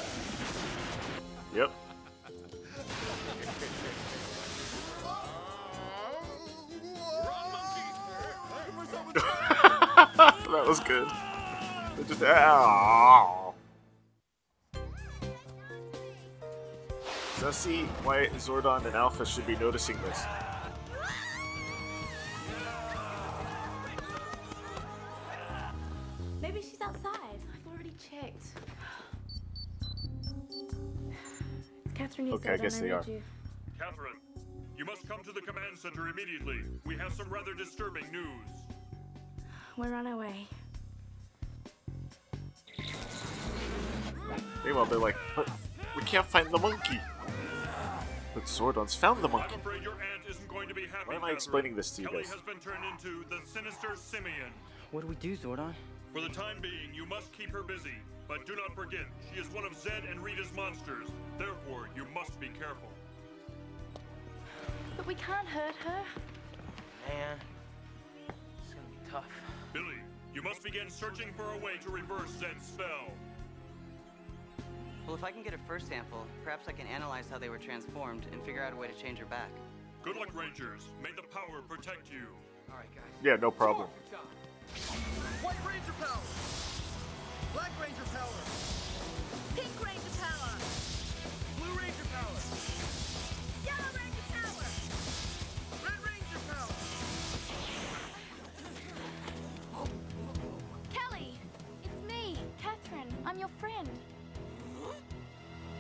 Yep. 1.55 1.71
that 10.17 10.65
was 10.67 10.81
good. 10.81 11.09
It 11.99 12.09
just 12.09 12.23
ow. 12.23 13.41
See 17.53 17.83
why 18.05 18.27
Zordon 18.37 18.87
and 18.87 18.95
Alpha 18.95 19.27
should 19.27 19.47
be 19.47 19.57
noticing 19.57 20.01
this. 20.03 20.25
Okay, 32.41 32.49
said 32.49 32.61
I 32.61 32.63
guess 32.63 32.79
they 32.79 32.91
are. 32.91 33.05
You. 33.07 33.23
Katherine, 33.79 34.15
you 34.77 34.85
must 34.87 35.07
come 35.07 35.23
to 35.25 35.33
the 35.33 35.43
command 35.43 35.79
center 35.79 36.09
immediately. 36.09 36.61
We 36.87 36.97
have 36.97 37.13
some 37.13 37.29
rather 37.29 37.53
disturbing 37.53 38.11
news. 38.11 38.49
We're 39.77 39.95
on 39.95 40.07
our 40.07 40.17
way. 40.17 40.47
Meanwhile, 44.65 44.87
they're 44.87 44.99
like, 44.99 45.17
but 45.37 45.51
we 45.97 46.03
can't 46.03 46.27
find 46.27 46.51
the 46.51 46.59
monkey. 46.59 46.99
But 48.35 48.45
Zordon's 48.45 48.95
found 48.95 49.23
the 49.23 49.29
monkey. 49.29 49.55
I'm 49.55 49.61
afraid 49.61 49.83
your 49.83 49.95
aunt 49.95 50.23
isn't 50.29 50.49
going 50.49 50.69
to 50.69 50.75
be 50.75 50.87
happy. 50.87 51.09
Why 51.09 51.17
am 51.17 51.25
I 51.25 51.33
explaining 51.33 51.75
this 51.77 51.91
to 51.93 52.03
you 52.03 52.09
Kelly 52.09 52.23
guys? 52.23 52.33
has 52.33 52.43
been 52.43 52.59
turned 52.59 52.85
into 52.85 53.25
the 53.29 53.41
sinister 53.45 53.97
simian. 53.97 54.53
What 54.93 55.03
do 55.03 55.07
we 55.09 55.17
do, 55.17 55.37
Zordon? 55.37 55.73
For 56.15 56.21
the 56.21 56.29
time 56.29 56.59
being, 56.61 56.95
you 56.95 57.05
must 57.07 57.33
keep 57.33 57.51
her 57.51 57.63
busy. 57.63 57.99
But 58.31 58.47
do 58.47 58.55
not 58.55 58.73
forget, 58.77 59.07
she 59.29 59.41
is 59.41 59.49
one 59.49 59.65
of 59.65 59.77
Zed 59.77 60.05
and 60.09 60.23
Rita's 60.23 60.53
monsters. 60.55 61.09
Therefore, 61.37 61.89
you 61.97 62.07
must 62.15 62.39
be 62.39 62.47
careful. 62.47 62.89
But 64.97 65.05
we 65.05 65.17
can't 65.17 65.49
hurt 65.49 65.75
her. 65.75 66.05
Man, 67.09 67.37
it's 68.29 68.73
gonna 68.73 68.87
be 68.87 69.11
tough. 69.11 69.25
Billy, 69.73 69.99
you 70.33 70.43
must 70.43 70.63
begin 70.63 70.89
searching 70.89 71.33
for 71.37 71.43
a 71.55 71.59
way 71.59 71.73
to 71.83 71.91
reverse 71.91 72.31
Zed's 72.39 72.65
spell. 72.65 73.11
Well, 75.09 75.17
if 75.17 75.25
I 75.25 75.33
can 75.33 75.43
get 75.43 75.53
a 75.53 75.59
first 75.67 75.89
sample, 75.89 76.25
perhaps 76.45 76.69
I 76.69 76.73
can 76.73 76.87
analyze 76.87 77.25
how 77.29 77.39
they 77.39 77.49
were 77.49 77.59
transformed 77.59 78.27
and 78.31 78.41
figure 78.45 78.63
out 78.63 78.73
a 78.73 78.77
way 78.77 78.87
to 78.87 78.95
change 78.95 79.19
her 79.19 79.27
back. 79.27 79.51
Good 80.05 80.15
luck, 80.15 80.33
Rangers. 80.35 80.83
May 81.03 81.11
the 81.17 81.27
power 81.35 81.63
protect 81.69 82.13
you. 82.13 82.29
All 82.71 82.77
right, 82.77 82.95
guys. 82.95 83.11
Yeah, 83.25 83.35
no 83.41 83.51
problem. 83.51 83.89
White 85.43 85.57
Ranger 85.67 85.93
power! 86.01 86.80
Black 87.53 87.71
Ranger 87.81 88.05
power! 88.15 88.41
Pink 89.57 89.85
Ranger 89.85 90.15
power! 90.21 90.53
Blue 91.59 91.75
Ranger 91.79 92.07
power! 92.15 92.39
Yellow 93.67 93.91
Ranger 93.99 94.27
power! 94.31 94.67
Red 95.85 96.01
Ranger 96.07 96.41
power! 96.49 96.75
Kelly! 100.93 101.31
It's 101.83 102.01
me, 102.09 102.39
Katherine. 102.63 103.13
I'm 103.27 103.39
your 103.39 103.51
friend. 103.59 103.89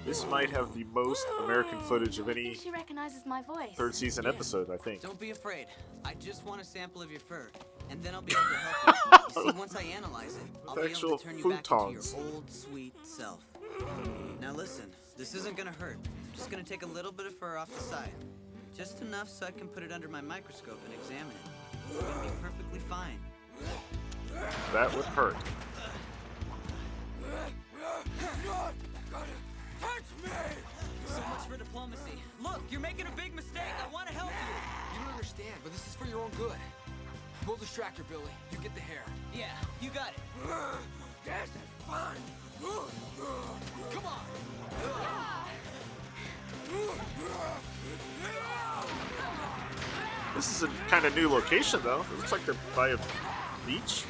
This 0.07 0.27
might 0.27 0.51
have 0.51 0.75
the 0.75 0.85
most 0.85 1.27
American 1.45 1.79
footage 1.81 2.19
of 2.19 2.29
any 2.29 2.55
she 2.55 2.71
recognizes 2.71 3.25
my 3.27 3.43
voice. 3.43 3.77
third 3.77 3.95
season 3.95 4.27
episode, 4.27 4.71
I 4.71 4.77
think. 4.77 5.03
Don't 5.03 5.21
be 5.21 5.31
afraid. 5.31 5.67
I 6.05 6.15
just 6.15 6.45
want 6.45 6.61
a 6.61 6.65
sample 6.65 7.01
of 7.03 7.11
your 7.11 7.21
fur, 7.21 7.51
and 7.91 8.03
then 8.03 8.15
I'll 8.15 8.23
be 8.23 8.33
able 8.33 8.43
to 8.43 8.55
help 8.57 9.31
you. 9.37 9.43
you 9.45 9.53
see, 9.53 9.59
once 9.59 9.77
I 9.77 9.83
analyze 9.83 10.37
it, 10.37 10.43
I'll 10.69 10.75
With 10.77 10.85
be 10.87 10.91
actual 10.93 11.09
able 11.11 11.19
to 11.19 11.25
turn 11.25 11.39
you 11.39 11.45
back 11.51 11.59
into 11.59 11.75
futons. 11.75 12.15
your 12.15 12.25
old, 12.25 12.51
sweet 12.51 12.95
self. 13.03 13.41
Now 14.41 14.53
listen, 14.53 14.87
this 15.17 15.35
isn't 15.35 15.57
gonna 15.57 15.73
hurt. 15.73 15.99
I'm 16.05 16.35
just 16.37 16.51
gonna 16.51 16.63
take 16.63 16.83
a 16.83 16.87
little 16.87 17.13
bit 17.13 17.27
of 17.27 17.37
fur 17.37 17.57
off 17.57 17.69
the 17.75 17.83
side. 17.83 18.13
Just 18.77 19.03
enough 19.03 19.29
so 19.29 19.47
I 19.47 19.51
can 19.51 19.69
put 19.69 19.83
it 19.83 19.93
under 19.93 20.09
my 20.09 20.21
microscope 20.21 20.81
and 20.85 20.95
examine 20.95 21.33
it. 21.45 21.51
It's 21.91 22.03
gonna 22.03 22.23
be 22.23 22.31
perfectly 22.41 22.79
fine. 22.81 23.19
That 24.73 24.95
would 24.95 25.05
hurt. 25.07 25.37
So 31.07 31.21
much 31.29 31.49
for 31.49 31.57
diplomacy. 31.57 32.23
Look, 32.43 32.63
you're 32.71 32.81
making 32.81 33.07
a 33.07 33.17
big 33.17 33.35
mistake. 33.35 33.63
I 33.85 33.93
want 33.93 34.07
to 34.09 34.15
help 34.15 34.31
you. 34.31 34.55
You 34.95 35.05
don't 35.05 35.13
understand, 35.15 35.55
but 35.65 35.73
this 35.73 35.87
is 35.89 35.95
for 35.97 36.07
your 36.07 36.21
own 36.21 36.31
good. 36.39 36.55
We'll 37.47 37.57
distract 37.57 38.01
Billy. 38.09 38.23
You 38.53 38.59
get 38.59 38.75
the 38.75 38.81
hair. 38.81 39.03
Yeah, 39.35 39.47
you 39.81 39.91
got 39.91 40.09
it. 40.11 40.17
This 41.25 41.49
is 41.49 41.51
fun. 41.87 42.17
Come 43.91 44.07
on. 44.07 44.21
This 50.37 50.57
is 50.57 50.63
a 50.63 50.69
kind 50.89 51.05
of 51.05 51.15
new 51.17 51.29
location, 51.29 51.81
though. 51.83 52.05
It 52.13 52.17
looks 52.19 52.33
like 52.33 52.45
they're 52.47 52.55
by 52.77 52.91
a 52.91 52.99
beach. 53.67 54.05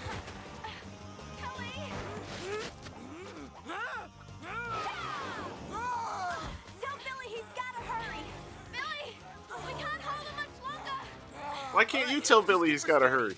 Why 11.81 11.87
can't 11.87 12.11
you 12.11 12.21
tell 12.21 12.43
Billy 12.43 12.73
he's 12.73 12.85
gotta 12.85 13.09
hurry? 13.09 13.35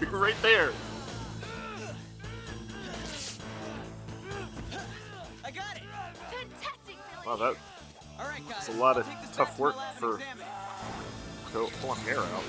You're 0.00 0.10
right 0.10 0.34
there. 0.42 0.72
I 5.44 5.52
got 5.52 5.76
it. 5.76 5.84
Fantastic, 6.32 6.80
Billy. 6.86 6.98
Wow, 7.24 7.36
that 7.36 7.54
All 8.18 8.28
right, 8.28 8.42
guys. 8.48 8.66
was 8.66 8.76
a 8.76 8.80
lot 8.80 8.96
of 8.96 9.06
I'll 9.08 9.32
tough 9.32 9.56
work 9.60 9.76
for 10.00 10.14
and 10.14 10.22
examine 10.22 10.42
it. 10.42 11.52
Cool, 11.52 11.70
pulling 11.80 12.00
hair 12.00 12.18
out. 12.18 12.42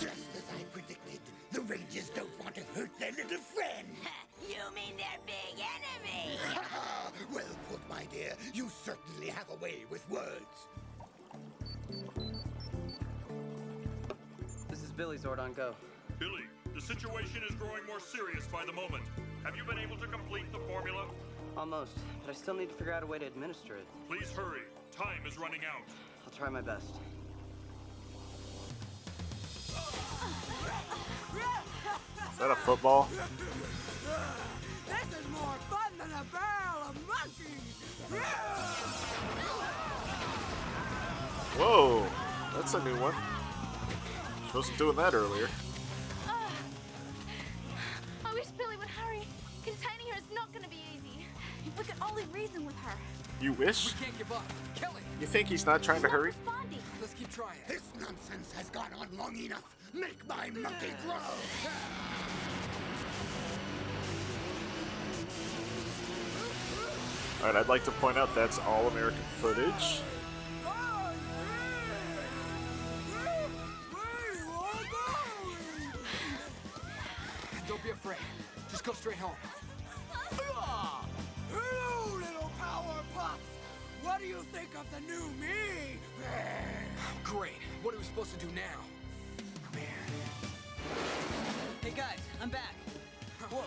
Just 0.00 0.26
as 0.34 0.42
I 0.58 0.64
predicted, 0.72 1.20
the 1.52 1.60
Rangers 1.60 2.10
don't 2.10 2.40
want 2.42 2.56
to 2.56 2.62
hurt 2.74 2.90
their 2.98 3.12
little 3.12 3.38
friend. 3.38 3.86
You 4.48 4.56
mean 4.74 4.96
their 4.96 5.06
big 5.26 5.62
enemy? 5.62 6.36
well 7.32 7.44
put, 7.68 7.88
my 7.88 8.04
dear. 8.12 8.34
You 8.52 8.68
certainly 8.82 9.28
have 9.28 9.46
a 9.48 9.62
way 9.62 9.84
with 9.90 10.04
words. 10.10 10.66
This 15.00 15.08
is 15.08 15.22
Billy 15.22 15.36
Zordon 15.36 15.56
Go. 15.56 15.74
Billy, 16.18 16.42
the 16.74 16.80
situation 16.80 17.42
is 17.48 17.54
growing 17.54 17.86
more 17.86 18.00
serious 18.00 18.46
by 18.48 18.66
the 18.66 18.72
moment. 18.72 19.02
Have 19.44 19.56
you 19.56 19.64
been 19.64 19.78
able 19.78 19.96
to 19.96 20.06
complete 20.06 20.52
the 20.52 20.58
formula? 20.58 21.06
Almost, 21.56 21.92
but 22.20 22.30
I 22.30 22.34
still 22.34 22.52
need 22.52 22.68
to 22.68 22.74
figure 22.74 22.92
out 22.92 23.02
a 23.02 23.06
way 23.06 23.18
to 23.18 23.24
administer 23.24 23.76
it. 23.76 23.86
Please 24.08 24.30
hurry. 24.30 24.60
Time 24.94 25.26
is 25.26 25.38
running 25.38 25.62
out. 25.64 25.88
I'll 26.26 26.32
try 26.36 26.50
my 26.50 26.60
best. 26.60 26.90
Is 32.30 32.38
that 32.38 32.50
a 32.50 32.56
football? 32.56 33.08
This 34.86 35.18
is 35.18 35.28
more 35.30 35.56
fun 35.70 35.92
than 35.98 36.10
a 36.10 36.24
barrel 36.30 36.90
of 36.90 36.96
monkeys. 37.08 37.74
Whoa, 41.56 42.06
that's 42.54 42.74
a 42.74 42.84
new 42.84 43.00
one. 43.00 43.14
She 44.50 44.56
wasn't 44.56 44.78
doing 44.78 44.96
that 44.96 45.14
earlier. 45.14 45.48
Ah. 46.26 46.50
I 48.24 48.34
wish 48.34 48.46
Billy 48.58 48.76
would 48.76 48.88
hurry. 48.88 49.22
Containing 49.64 50.08
her 50.10 50.18
is 50.18 50.24
not 50.34 50.52
going 50.52 50.64
to 50.64 50.68
be 50.70 50.82
easy. 50.92 51.24
We 51.78 51.84
could 51.84 51.94
only 52.02 52.24
reason 52.32 52.66
with 52.66 52.74
her. 52.78 52.96
You 53.40 53.52
wish? 53.52 53.94
We 53.94 54.04
can't 54.06 54.18
give 54.18 54.32
up. 54.32 54.42
Kelly, 54.74 55.02
You 55.20 55.28
think 55.28 55.48
he's 55.48 55.64
not 55.66 55.84
trying 55.84 56.02
to 56.02 56.08
hurry? 56.08 56.32
let's 57.00 57.14
keep 57.14 57.30
trying. 57.32 57.58
This 57.68 57.82
nonsense 58.00 58.52
has 58.54 58.68
gone 58.70 58.90
on 58.98 59.06
long 59.16 59.36
enough. 59.38 59.62
Make 59.94 60.26
my 60.28 60.50
monkey 60.50 60.92
grow. 61.06 61.14
Alright, 67.40 67.56
I'd 67.56 67.68
like 67.68 67.84
to 67.84 67.92
point 67.92 68.18
out 68.18 68.34
that's 68.34 68.58
all 68.58 68.88
American 68.88 69.22
footage. 69.40 70.00
Don't 77.82 77.86
be 77.86 77.92
afraid. 77.92 78.18
Just 78.70 78.84
go 78.84 78.92
straight 78.92 79.16
home. 79.16 79.36
Hello, 81.50 82.14
little 82.18 82.50
power 82.58 83.02
puffs. 83.14 83.40
What 84.02 84.20
do 84.20 84.26
you 84.26 84.44
think 84.52 84.68
of 84.78 84.84
the 84.92 85.00
new 85.00 85.28
me? 85.40 85.98
Great. 87.24 87.52
What 87.82 87.94
are 87.94 87.98
we 87.98 88.04
supposed 88.04 88.38
to 88.38 88.46
do 88.46 88.52
now? 88.54 89.80
Hey 91.82 91.92
guys, 91.96 92.18
I'm 92.42 92.50
back. 92.50 92.74
Whoa. 93.50 93.64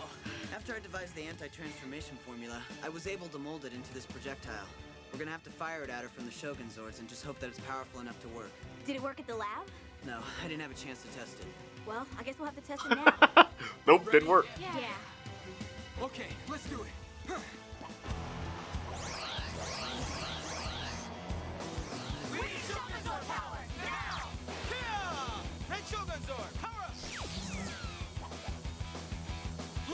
After 0.54 0.74
I 0.74 0.78
devised 0.78 1.16
the 1.16 1.22
anti-transformation 1.22 2.16
formula, 2.24 2.62
I 2.84 2.90
was 2.90 3.08
able 3.08 3.26
to 3.28 3.38
mold 3.38 3.64
it 3.64 3.74
into 3.74 3.92
this 3.92 4.06
projectile. 4.06 4.66
We're 5.12 5.18
gonna 5.18 5.32
have 5.32 5.42
to 5.44 5.50
fire 5.50 5.82
it 5.82 5.90
at 5.90 6.02
her 6.02 6.08
from 6.08 6.24
the 6.24 6.30
Shogun 6.30 6.66
Zords 6.66 7.00
and 7.00 7.08
just 7.08 7.24
hope 7.24 7.40
that 7.40 7.48
it's 7.48 7.60
powerful 7.60 8.00
enough 8.00 8.20
to 8.22 8.28
work. 8.28 8.52
Did 8.86 8.94
it 8.94 9.02
work 9.02 9.18
at 9.18 9.26
the 9.26 9.34
lab? 9.34 9.66
No, 10.06 10.18
I 10.42 10.46
didn't 10.46 10.62
have 10.62 10.70
a 10.70 10.74
chance 10.74 11.02
to 11.02 11.08
test 11.18 11.40
it. 11.40 11.46
Well, 11.86 12.06
I 12.18 12.22
guess 12.22 12.36
we'll 12.38 12.46
have 12.48 12.54
to 12.54 12.62
test 12.62 12.86
it 12.88 12.96
now. 13.36 13.46
Nope, 13.86 14.10
didn't 14.10 14.28
work. 14.28 14.46
yeah. 14.58 14.70
Okay, 16.02 16.26
let's 16.48 16.66
do 16.68 16.80
it. 16.82 16.88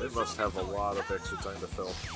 They 0.01 0.09
must 0.14 0.38
have 0.38 0.57
a 0.57 0.62
lot 0.62 0.96
of 0.96 1.11
extra 1.11 1.37
time 1.38 1.61
to 1.61 1.66
film. 1.66 1.92
Yo, 2.07 2.14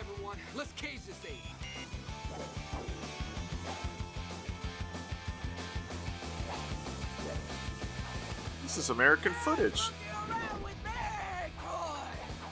Everyone, 0.00 0.38
let's 0.56 0.72
cage 0.72 1.00
this 1.06 1.16
thing. 1.16 1.36
This 8.62 8.78
is 8.78 8.88
American 8.88 9.32
footage. 9.44 9.90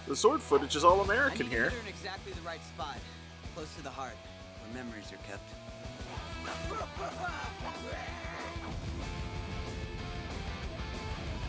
The 0.07 0.15
Zord 0.15 0.41
footage 0.41 0.77
is 0.77 0.85
all 0.85 1.01
American 1.01 1.47
here. 1.47 1.73
in 1.83 1.89
exactly 1.89 2.33
the 2.33 2.43
right 2.43 2.63
spot, 2.63 2.99
close 3.55 3.75
to 3.77 3.83
the 3.83 3.91
heart, 3.91 4.17
where 4.61 4.85
memories 4.85 5.11
are 5.11 5.17
kept. 5.27 5.49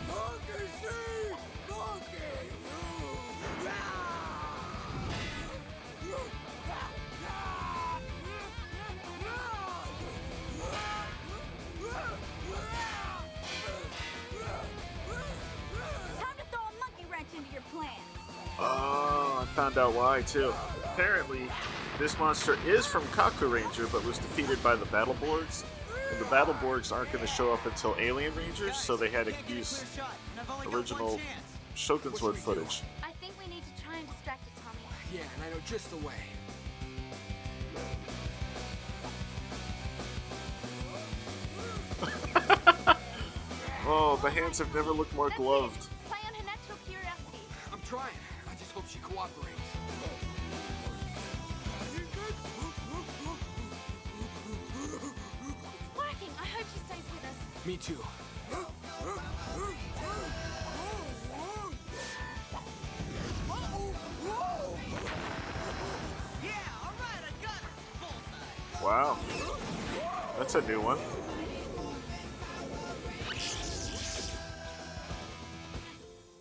Monkey 0.08 0.66
see, 0.80 1.34
monkey 1.68 2.48
do. 3.64 3.70
Oh, 18.62 19.38
I 19.40 19.46
found 19.54 19.78
out 19.78 19.94
why 19.94 20.22
too. 20.22 20.52
Apparently, 20.84 21.40
this 21.98 22.18
monster 22.18 22.58
is 22.66 22.84
from 22.84 23.02
Kakuranger, 23.04 23.90
but 23.90 24.04
was 24.04 24.18
defeated 24.18 24.62
by 24.62 24.76
the 24.76 24.86
Battleborgs. 24.86 25.64
And 26.10 26.20
the 26.20 26.24
Battle 26.26 26.54
Battleborgs 26.54 26.92
aren't 26.92 27.12
going 27.12 27.24
to 27.24 27.30
show 27.30 27.52
up 27.52 27.64
until 27.64 27.94
Alien 27.98 28.34
Rangers, 28.34 28.76
so 28.76 28.96
they 28.96 29.08
had 29.08 29.26
to 29.26 29.34
use 29.48 29.84
original 30.66 31.20
Shogun 31.74 32.12
Zord 32.12 32.36
footage. 32.36 32.82
Yeah, 35.12 35.22
and 35.34 35.44
I 35.44 35.50
know 35.50 35.60
just 35.66 35.90
the 35.90 35.96
way. 35.96 36.14
Oh, 43.92 44.20
the 44.22 44.30
hands 44.30 44.58
have 44.58 44.72
never 44.72 44.92
looked 44.92 45.12
more 45.16 45.30
gloved. 45.30 45.88
Play 46.06 46.18
on 46.24 46.34
her 46.34 46.44
natural 46.44 46.78
curiosity. 46.86 47.42
I'm 47.72 47.80
trying. 47.80 48.14
I 48.48 48.54
just 48.54 48.70
hope 48.70 48.86
she 48.86 49.00
cooperates. 49.00 49.58
It's 54.62 55.96
working. 55.96 56.28
I 56.38 56.46
hope 56.46 56.66
she 56.72 56.78
stays 56.86 57.04
with 57.10 57.24
us. 57.24 57.66
Me 57.66 57.76
too. 57.76 57.98
Wow. 68.82 69.18
That's 70.38 70.54
a 70.54 70.62
new 70.62 70.80
one. 70.80 70.98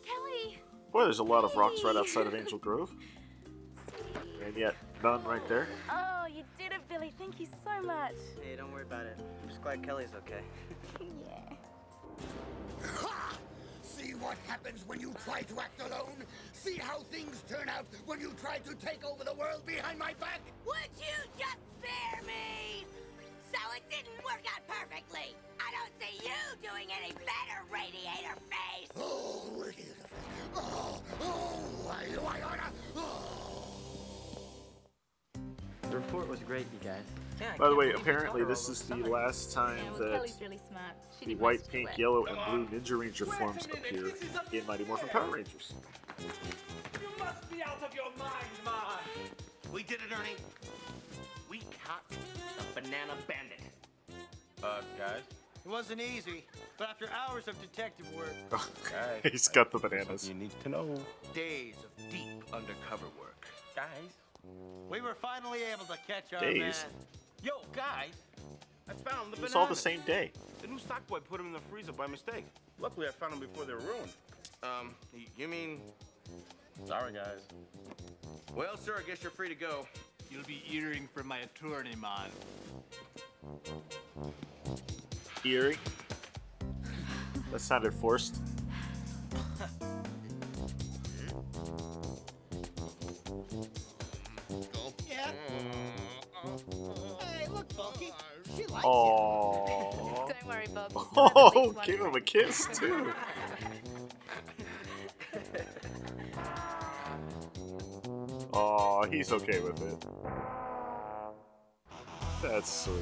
Kelly! 0.05 0.61
Boy, 0.93 1.03
there's 1.03 1.19
a 1.19 1.23
lot 1.23 1.43
of 1.43 1.53
rocks 1.55 1.83
right 1.83 1.95
outside 1.95 2.27
of 2.27 2.35
Angel 2.35 2.57
Grove. 2.57 2.93
And 4.45 4.57
yet, 4.57 4.75
none 5.03 5.23
right 5.25 5.47
there. 5.47 5.67
Oh, 5.91 6.25
you 6.25 6.43
did 6.57 6.71
it, 6.71 6.79
Billy. 6.89 7.13
Thank 7.19 7.39
you 7.39 7.45
so 7.63 7.85
much. 7.85 8.15
Hey, 8.41 8.55
don't 8.55 8.71
worry 8.71 8.81
about 8.81 9.05
it. 9.05 9.15
I'm 9.19 9.47
just 9.47 9.61
glad 9.61 9.83
Kelly's 9.83 10.09
okay. 10.15 10.41
yeah. 10.99 11.55
Ha! 12.95 13.37
See 13.83 14.13
what 14.15 14.37
happens 14.47 14.85
when 14.87 14.99
you 14.99 15.13
try 15.23 15.41
to 15.41 15.59
act 15.59 15.79
alone? 15.81 16.23
See 16.53 16.77
how 16.77 16.99
things 17.11 17.43
turn 17.47 17.69
out 17.69 17.85
when 18.07 18.19
you 18.21 18.33
try 18.41 18.57
to 18.57 18.73
take 18.75 19.05
over 19.05 19.23
the 19.23 19.35
world 19.35 19.65
behind 19.67 19.99
my 19.99 20.13
back? 20.13 20.41
Would 20.65 20.89
you 20.97 21.29
just 21.37 21.68
spare 21.79 22.21
me? 22.27 22.85
So 23.51 23.59
it 23.75 23.83
didn't 23.89 24.23
work 24.23 24.43
out 24.53 24.63
perfectly. 24.67 25.35
I 25.59 25.71
don't 25.71 25.93
see 25.99 26.19
you 26.23 26.39
doing 26.61 26.87
any 26.91 27.13
better, 27.13 27.63
Radiator 27.71 28.35
Face. 28.49 28.89
Oh, 28.97 29.49
Radiator 29.55 29.93
Face. 30.03 30.49
Oh, 30.55 31.01
oh, 31.21 31.59
why 31.83 32.05
do 32.11 32.19
I 32.21 32.41
oughta? 32.41 32.71
Oh. 32.95 33.29
support 36.09 36.27
was 36.27 36.39
great, 36.39 36.65
you 36.73 36.89
guys. 36.89 37.03
By 37.57 37.69
the 37.69 37.75
way, 37.75 37.91
apparently 37.91 38.43
this 38.43 38.67
is 38.67 38.81
the 38.81 38.95
last 38.95 39.53
time 39.53 39.77
Yeah, 39.77 39.91
well, 39.91 39.99
that 39.99 40.31
really 40.41 40.59
smart. 40.69 40.95
The 41.23 41.35
white, 41.35 41.67
pink, 41.69 41.89
it. 41.91 41.99
yellow, 41.99 42.25
and 42.25 42.69
blue 42.69 42.79
Ninja 42.79 42.99
Ranger 42.99 43.25
forms 43.25 43.65
appear 43.65 44.11
in 44.51 44.65
Mighty 44.65 44.85
Morphin 44.85 45.09
Power 45.09 45.29
Rangers. 45.29 45.73
You 46.19 47.07
must 47.19 47.49
be 47.51 47.61
out 47.61 47.81
of 47.83 47.93
your 47.93 48.09
mind, 48.17 48.33
man. 48.65 49.29
We 49.71 49.83
did 49.83 49.99
it, 49.99 50.11
Ernie. 50.11 50.35
We 51.49 51.59
caught 51.83 52.07
the 52.09 52.17
banana 52.81 53.13
bandit. 53.27 53.59
Uh, 54.63 54.81
guys? 54.97 55.21
It 55.65 55.69
wasn't 55.69 56.01
easy, 56.01 56.45
but 56.77 56.89
after 56.89 57.07
hours 57.11 57.47
of 57.47 57.59
detective 57.61 58.07
work, 58.15 58.33
Guys. 58.91 59.21
He's 59.31 59.47
got 59.47 59.71
the 59.71 59.79
bananas. 59.79 60.27
You 60.27 60.33
need 60.35 60.51
to 60.63 60.69
know. 60.69 60.95
Days 61.33 61.75
of 61.83 62.11
deep 62.11 62.43
undercover 62.53 63.05
work. 63.19 63.45
Guys? 63.75 63.87
we 64.89 65.01
were 65.01 65.13
finally 65.15 65.59
able 65.73 65.85
to 65.85 65.97
catch 66.07 66.33
our 66.33 66.39
Days. 66.39 66.59
man. 66.61 66.73
Yo, 67.43 67.51
guys! 67.75 68.13
I 68.89 68.93
found 68.93 69.33
the 69.33 69.37
It 69.37 69.43
was 69.43 69.55
all 69.55 69.63
the 69.65 69.75
bananas. 69.75 69.79
same 69.79 69.99
day. 70.01 70.31
The 70.61 70.67
new 70.67 70.79
stock 70.79 71.05
boy 71.07 71.19
put 71.19 71.37
them 71.37 71.47
in 71.47 71.53
the 71.53 71.59
freezer 71.69 71.91
by 71.91 72.07
mistake. 72.07 72.45
Luckily, 72.79 73.07
I 73.07 73.11
found 73.11 73.33
them 73.33 73.39
before 73.41 73.65
they 73.65 73.73
were 73.73 73.79
ruined. 73.79 74.11
Um, 74.63 74.95
y- 75.13 75.25
you 75.37 75.47
mean? 75.49 75.81
Sorry, 76.85 77.11
guys. 77.13 77.41
Well, 78.55 78.77
sir, 78.77 78.95
I 78.97 79.07
guess 79.07 79.21
you're 79.21 79.31
free 79.31 79.49
to 79.49 79.55
go. 79.55 79.85
You'll 80.29 80.43
be 80.43 80.61
hearing 80.63 81.07
from 81.13 81.27
my 81.27 81.39
attorney, 81.39 81.95
man. 81.95 82.29
Eerie. 85.43 85.77
That 87.51 87.61
sounded 87.61 87.93
forced. 87.93 88.41
Yeah. 95.07 95.31
Hey, 97.19 97.47
look, 97.47 97.75
Bulky. 97.75 98.13
She 98.55 98.65
likes 98.67 98.85
Oh. 98.85 100.27
Don't 100.27 100.47
worry, 100.47 100.67
Bob. 100.73 100.91
Oh, 101.17 101.75
give 101.83 101.99
him 101.99 102.15
a 102.15 102.21
kiss 102.21 102.67
too. 102.73 103.11
Oh, 108.53 109.05
he's 109.09 109.31
okay 109.31 109.59
with 109.59 109.81
it. 109.81 110.05
That's 112.49 112.85
sweet. 112.85 112.95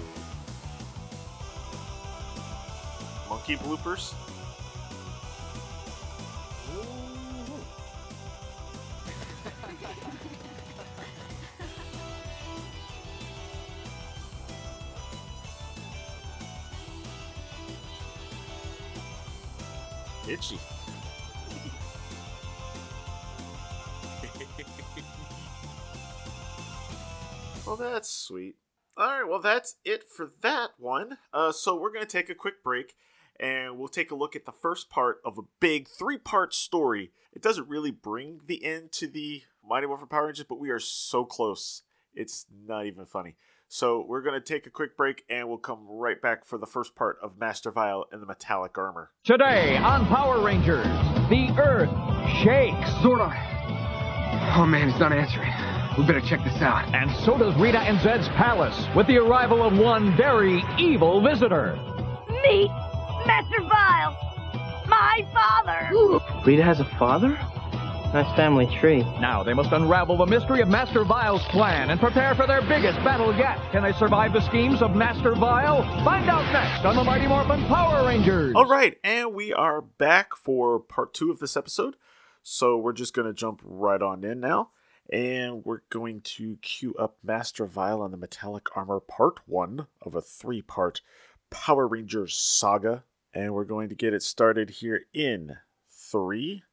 Monkey 3.30 3.56
bloopers? 3.56 4.14
Well, 29.38 29.54
that's 29.54 29.76
it 29.86 30.04
for 30.10 30.32
that 30.42 30.72
one. 30.80 31.20
Uh, 31.32 31.52
so 31.52 31.80
we're 31.80 31.92
going 31.92 32.06
to 32.06 32.12
take 32.12 32.28
a 32.30 32.36
quick 32.36 32.64
break 32.64 32.96
and 33.40 33.78
we'll 33.78 33.88
take 33.88 34.10
a 34.10 34.16
look 34.16 34.36
at 34.36 34.46
the 34.46 34.52
first 34.52 34.90
part 34.90 35.20
of 35.24 35.38
a 35.38 35.44
big 35.60 35.88
three 35.88 36.18
part 36.18 36.56
story. 36.56 37.12
It 37.34 37.44
doesn't 37.44 37.68
really 37.70 37.92
bring 37.92 38.42
the 38.48 38.66
end 38.66 38.92
to 38.94 39.08
the 39.08 39.44
Mighty 39.64 39.86
Morphin 39.86 40.08
Power 40.08 40.26
Rangers, 40.26 40.48
but 40.50 40.60
we 40.60 40.72
are 40.72 40.80
so 40.80 41.24
close. 41.24 41.84
It's 42.16 42.48
not 42.66 42.88
even 42.88 43.06
funny. 43.06 43.36
So 43.68 44.04
we're 44.08 44.24
going 44.24 44.34
to 44.34 44.42
take 44.42 44.66
a 44.66 44.72
quick 44.72 44.98
break 44.98 45.24
and 45.30 45.48
we'll 45.48 45.60
come 45.60 45.86
right 45.88 46.20
back 46.20 46.44
for 46.44 46.58
the 46.58 46.66
first 46.66 46.96
part 46.96 47.20
of 47.22 47.38
Master 47.38 47.70
Vile 47.70 48.06
and 48.12 48.24
the 48.24 48.26
Metallic 48.26 48.76
Armor. 48.76 49.12
Today 49.24 49.78
on 49.78 50.08
Power 50.08 50.44
Rangers, 50.44 50.88
the 51.30 51.54
Earth 51.60 51.92
shakes. 52.44 52.90
Zordon. 53.04 53.36
Oh 54.56 54.66
man, 54.66 54.90
he's 54.90 55.00
not 55.00 55.14
answering. 55.14 55.87
We 55.98 56.06
better 56.06 56.22
check 56.22 56.44
this 56.44 56.62
out. 56.62 56.94
And 56.94 57.10
so 57.26 57.38
does 57.38 57.56
Rita 57.56 57.80
and 57.80 58.00
Zed's 58.02 58.28
palace 58.30 58.78
with 58.96 59.08
the 59.08 59.18
arrival 59.18 59.64
of 59.64 59.78
one 59.78 60.16
very 60.16 60.64
evil 60.78 61.22
visitor. 61.22 61.76
Meet 62.30 62.70
Master 63.26 63.62
Vile, 63.62 64.16
my 64.88 65.28
father. 65.34 66.40
Rita 66.46 66.64
has 66.64 66.80
a 66.80 66.86
father? 67.00 67.30
Nice 68.14 68.34
family 68.38 68.68
tree. 68.80 69.00
Now 69.20 69.44
they 69.44 69.54
must 69.54 69.72
unravel 69.72 70.18
the 70.18 70.26
mystery 70.28 70.62
of 70.62 70.70
Master 70.70 71.04
Vile's 71.04 71.44
plan 71.46 71.90
and 71.90 72.00
prepare 72.00 72.36
for 72.36 72.48
their 72.48 72.62
biggest 72.62 72.98
battle 73.00 73.36
yet. 73.36 73.60
Can 73.72 73.84
they 73.84 73.92
survive 73.94 74.34
the 74.34 74.42
schemes 74.42 74.82
of 74.82 74.96
Master 74.96 75.36
Vile? 75.36 75.84
Find 76.06 76.30
out 76.30 76.50
next 76.54 76.86
on 76.86 76.96
the 76.96 77.04
Mighty 77.04 77.28
Morphin 77.28 77.66
Power 77.66 78.06
Rangers. 78.06 78.54
All 78.56 78.68
right, 78.70 78.98
and 79.04 79.34
we 79.34 79.52
are 79.52 79.82
back 79.82 80.36
for 80.36 80.80
part 80.80 81.14
two 81.14 81.32
of 81.32 81.40
this 81.40 81.58
episode. 81.58 81.96
So 82.44 82.78
we're 82.78 82.94
just 82.94 83.14
going 83.14 83.28
to 83.28 83.34
jump 83.34 83.62
right 83.64 84.02
on 84.02 84.24
in 84.24 84.40
now. 84.40 84.70
And 85.12 85.64
we're 85.64 85.82
going 85.90 86.22
to 86.22 86.58
queue 86.62 86.94
up 87.00 87.18
Master 87.24 87.66
Vile 87.66 88.02
on 88.02 88.12
the 88.12 88.18
Metallic 88.18 88.76
Armor 88.76 89.00
Part 89.00 89.40
1 89.46 89.88
of 90.02 90.16
a 90.16 90.22
three 90.22 90.62
part 90.62 91.02
Power 91.50 91.88
Rangers 91.88 92.36
saga. 92.38 93.04
And 93.34 93.54
we're 93.54 93.66
going 93.66 93.90
to 93.90 93.96
get 93.96 94.14
it 94.14 94.24
started 94.24 94.70
here 94.70 95.06
in 95.14 95.58
three, 95.90 96.64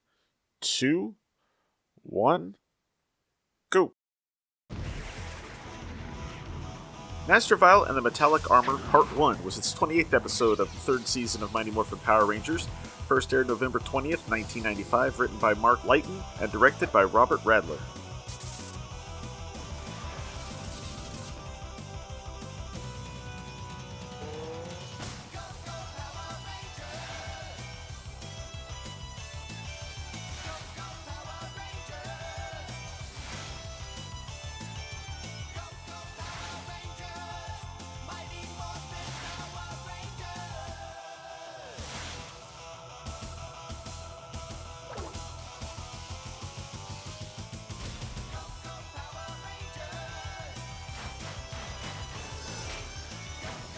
two, 0.60 1.14
one, 2.02 2.56
go. 3.70 3.92
Master 7.26 7.56
Vile 7.56 7.84
and 7.84 7.96
the 7.96 8.02
Metallic 8.02 8.50
Armor 8.50 8.78
Part 8.90 9.06
1 9.16 9.44
was 9.44 9.56
its 9.56 9.72
28th 9.74 10.12
episode 10.12 10.60
of 10.60 10.70
the 10.72 10.80
third 10.80 11.06
season 11.06 11.42
of 11.42 11.52
Mighty 11.54 11.70
Morphin 11.70 11.98
Power 12.00 12.26
Rangers. 12.26 12.68
First 13.08 13.32
aired 13.32 13.48
November 13.48 13.78
20th, 13.78 14.28
1995, 14.28 15.20
written 15.20 15.38
by 15.38 15.54
Mark 15.54 15.84
Litton 15.84 16.22
and 16.40 16.50
directed 16.50 16.90
by 16.92 17.04
Robert 17.04 17.40
Radler. 17.40 17.78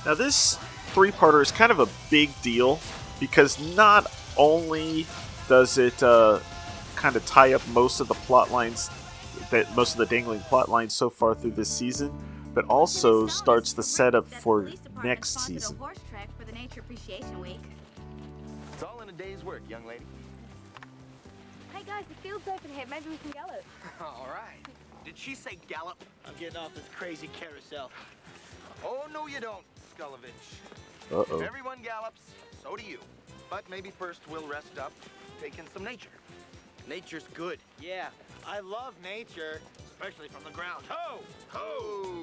Now, 0.07 0.14
this 0.14 0.57
three 0.92 1.11
parter 1.11 1.42
is 1.42 1.51
kind 1.51 1.73
of 1.73 1.81
a 1.81 1.88
big 2.11 2.31
deal 2.40 2.79
because 3.19 3.59
not 3.75 4.07
only 4.37 5.05
does 5.49 5.79
it 5.79 6.01
uh, 6.01 6.38
kind 6.95 7.16
of 7.16 7.27
tie 7.27 7.55
up 7.55 7.69
most 7.69 7.99
of 7.99 8.07
the 8.07 8.14
plot 8.14 8.53
lines, 8.53 8.88
that 9.51 9.75
most 9.75 9.95
of 9.95 9.99
the 9.99 10.07
dangling 10.07 10.38
plot 10.42 10.69
lines 10.69 10.95
so 10.95 11.11
far 11.11 11.35
through 11.35 11.51
this 11.51 11.69
season, 11.69 12.16
but 12.55 12.64
also 12.66 13.27
starts 13.27 13.73
the 13.73 13.83
setup 13.83 14.29
for 14.29 14.71
next 15.03 15.40
season. 15.40 15.75
a 15.75 15.79
horse 15.81 15.99
trek 16.09 16.29
for 16.38 16.45
the 16.45 16.53
Nature 16.53 16.81
Appreciation 16.81 17.40
Week. 17.40 17.61
It's 18.75 18.85
all 18.85 19.01
in 19.01 19.09
a 19.09 19.12
day's 19.12 19.42
work, 19.42 19.62
young 19.69 19.85
lady. 19.87 20.05
Hey 21.75 21.83
guys, 21.85 22.05
the 22.09 22.14
field's 22.14 22.47
open 22.47 22.71
here. 22.73 22.85
Maybe 22.88 23.11
we 23.11 23.16
can 23.16 23.33
gallop. 23.33 23.64
All 24.01 24.29
right. 24.33 24.64
Did 25.05 25.19
she 25.19 25.35
say 25.35 25.59
gallop? 25.66 26.03
I'm 26.25 26.35
getting 26.38 26.57
off 26.57 26.75
this 26.75 26.85
crazy 26.95 27.29
carousel. 27.38 27.90
Oh, 28.85 29.07
no, 29.12 29.27
you 29.27 29.40
don't, 29.40 29.64
Skullovich. 29.96 31.12
Uh-oh. 31.12 31.40
If 31.40 31.46
everyone 31.46 31.78
gallops, 31.82 32.20
so 32.62 32.76
do 32.76 32.85
you. 32.85 32.98
But 33.48 33.68
maybe 33.70 33.90
first 33.90 34.20
we'll 34.28 34.46
rest 34.46 34.78
up, 34.78 34.92
take 35.40 35.59
in 35.59 35.64
some 35.72 35.85
nature. 35.85 36.11
Nature's 36.88 37.24
good. 37.35 37.59
Yeah, 37.80 38.09
I 38.46 38.61
love 38.61 38.94
nature, 39.02 39.61
especially 39.92 40.28
from 40.28 40.44
the 40.44 40.50
ground. 40.50 40.85
Ho! 40.88 41.20
Ho! 41.48 42.22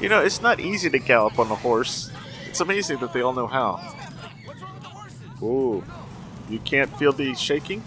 You 0.00 0.08
know, 0.08 0.20
it's 0.20 0.42
not 0.42 0.58
easy 0.58 0.90
to 0.90 0.98
gallop 0.98 1.38
on 1.38 1.48
a 1.48 1.54
horse. 1.54 2.10
It's 2.52 2.60
amazing 2.60 2.98
that 2.98 3.14
they 3.14 3.22
all 3.22 3.32
know 3.32 3.46
how. 3.46 3.80
Ooh, 5.42 5.82
you 6.50 6.58
can't 6.58 6.94
feel 6.98 7.10
the 7.10 7.32
shaking? 7.32 7.82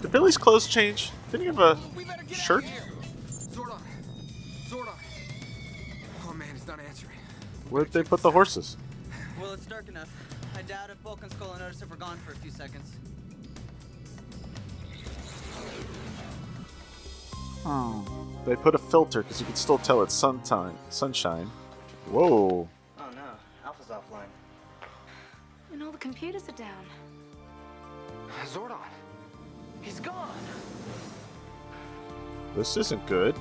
Did 0.00 0.10
Billy's 0.10 0.38
clothes 0.38 0.66
change? 0.66 1.10
Didn't 1.30 1.42
he 1.42 1.46
have 1.48 1.58
a 1.58 1.78
shirt? 2.32 2.64
Oh, 2.64 3.28
Zordon. 3.50 3.80
Zordon. 4.70 6.66
not 6.66 6.80
answering. 6.80 7.18
Where'd 7.68 7.92
they 7.92 8.02
put 8.02 8.22
the 8.22 8.30
horses? 8.30 8.78
Well, 9.38 9.52
it's 9.52 9.66
dark 9.66 9.90
enough. 9.90 10.10
I 10.56 10.62
doubt 10.62 10.88
if 10.88 11.02
Bulk 11.02 11.20
and 11.20 11.30
Skull 11.32 11.50
will 11.50 11.58
notice 11.58 11.82
if 11.82 11.90
we're 11.90 11.96
gone 11.96 12.16
for 12.24 12.32
a 12.32 12.36
few 12.36 12.50
seconds. 12.50 12.92
They 18.46 18.56
put 18.56 18.74
a 18.74 18.78
filter 18.78 19.22
because 19.22 19.40
you 19.40 19.46
can 19.46 19.54
still 19.56 19.76
tell 19.76 20.02
it's 20.02 20.14
sunshine. 20.14 20.74
Sunshine. 20.88 21.50
Whoa. 22.10 22.66
Oh 22.98 23.10
no, 23.14 23.20
Alpha's 23.62 23.88
offline. 23.88 24.30
And 25.70 25.82
all 25.82 25.92
the 25.92 25.98
computers 25.98 26.48
are 26.48 26.52
down. 26.52 26.84
Zordon. 28.46 28.78
He's 29.82 30.00
gone. 30.00 30.30
This 32.56 32.78
isn't 32.78 33.06
good. 33.06 33.36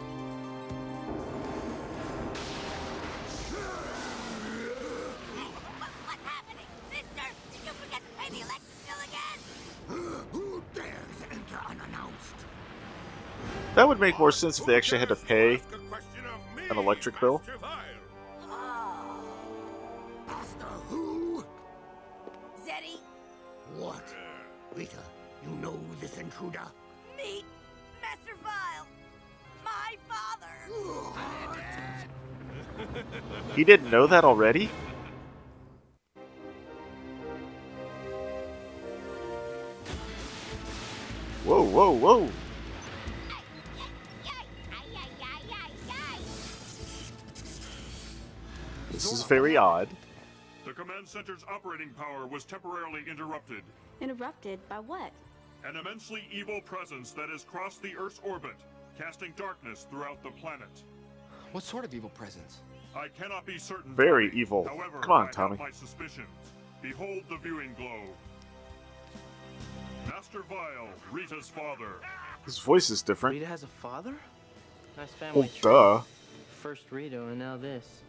Would 13.97 14.05
make 14.05 14.19
more 14.19 14.31
sense 14.31 14.59
if 14.59 14.65
they 14.65 14.75
actually 14.75 14.99
had 14.99 15.09
to 15.09 15.15
pay 15.15 15.59
an 16.69 16.77
electric 16.77 17.19
bill. 17.19 17.41
Zeddy, 22.65 22.99
What? 23.77 24.03
Rita, 24.75 24.97
you 25.43 25.49
know 25.57 25.79
this 25.99 26.17
intruder? 26.17 26.61
meet 27.17 27.45
Master 28.01 28.35
Vile, 28.43 28.87
my 29.65 29.95
father. 30.07 30.53
He 33.55 33.63
didn't 33.63 33.89
know 33.89 34.05
that 34.05 34.23
already? 34.23 34.69
Whoa, 41.43 41.63
whoa, 41.63 41.91
whoa. 41.91 42.29
This 48.91 49.11
is 49.11 49.23
very 49.23 49.57
odd. 49.57 49.89
The 50.65 50.73
command 50.73 51.07
center's 51.07 51.43
operating 51.49 51.89
power 51.91 52.27
was 52.27 52.43
temporarily 52.45 53.03
interrupted. 53.09 53.61
Interrupted 54.01 54.59
by 54.69 54.79
what? 54.79 55.11
An 55.65 55.75
immensely 55.75 56.27
evil 56.31 56.61
presence 56.61 57.11
that 57.11 57.29
has 57.29 57.43
crossed 57.43 57.81
the 57.81 57.95
Earth's 57.97 58.19
orbit, 58.23 58.55
casting 58.97 59.33
darkness 59.35 59.87
throughout 59.89 60.21
the 60.23 60.31
planet. 60.31 60.83
What 61.51 61.63
sort 61.63 61.85
of 61.85 61.93
evil 61.93 62.09
presence? 62.09 62.59
I 62.95 63.07
cannot 63.09 63.45
be 63.45 63.57
certain. 63.57 63.93
Very 63.93 64.29
Tommy. 64.29 64.41
evil. 64.41 64.67
However, 64.67 64.99
Come 64.99 65.11
on, 65.11 65.21
I 65.21 65.25
have 65.27 65.35
Tommy. 65.35 65.57
my 65.57 65.71
suspicions. 65.71 66.27
Behold 66.81 67.23
the 67.29 67.37
viewing 67.37 67.73
globe. 67.77 68.09
Master 70.07 70.41
Vile, 70.49 70.87
Rita's 71.11 71.49
father. 71.49 71.95
His 72.45 72.59
voice 72.59 72.89
is 72.89 73.01
different. 73.01 73.33
Rita 73.35 73.45
has 73.45 73.63
a 73.63 73.67
father? 73.67 74.15
Nice 74.95 75.11
family 75.11 75.41
Well, 75.41 75.49
tree. 75.49 75.61
duh. 75.71 76.01
First 76.61 76.91
Rita 76.91 77.21
and 77.23 77.37
now 77.39 77.57
this. 77.57 78.01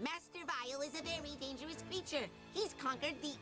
Master 0.00 0.40
Vile 0.46 0.82
is 0.82 0.98
a 0.98 1.02
very 1.02 1.36
dangerous 1.40 1.82
creature. 1.88 2.26
He's 2.54 2.74
conquered 2.74 3.14
the 3.22 3.34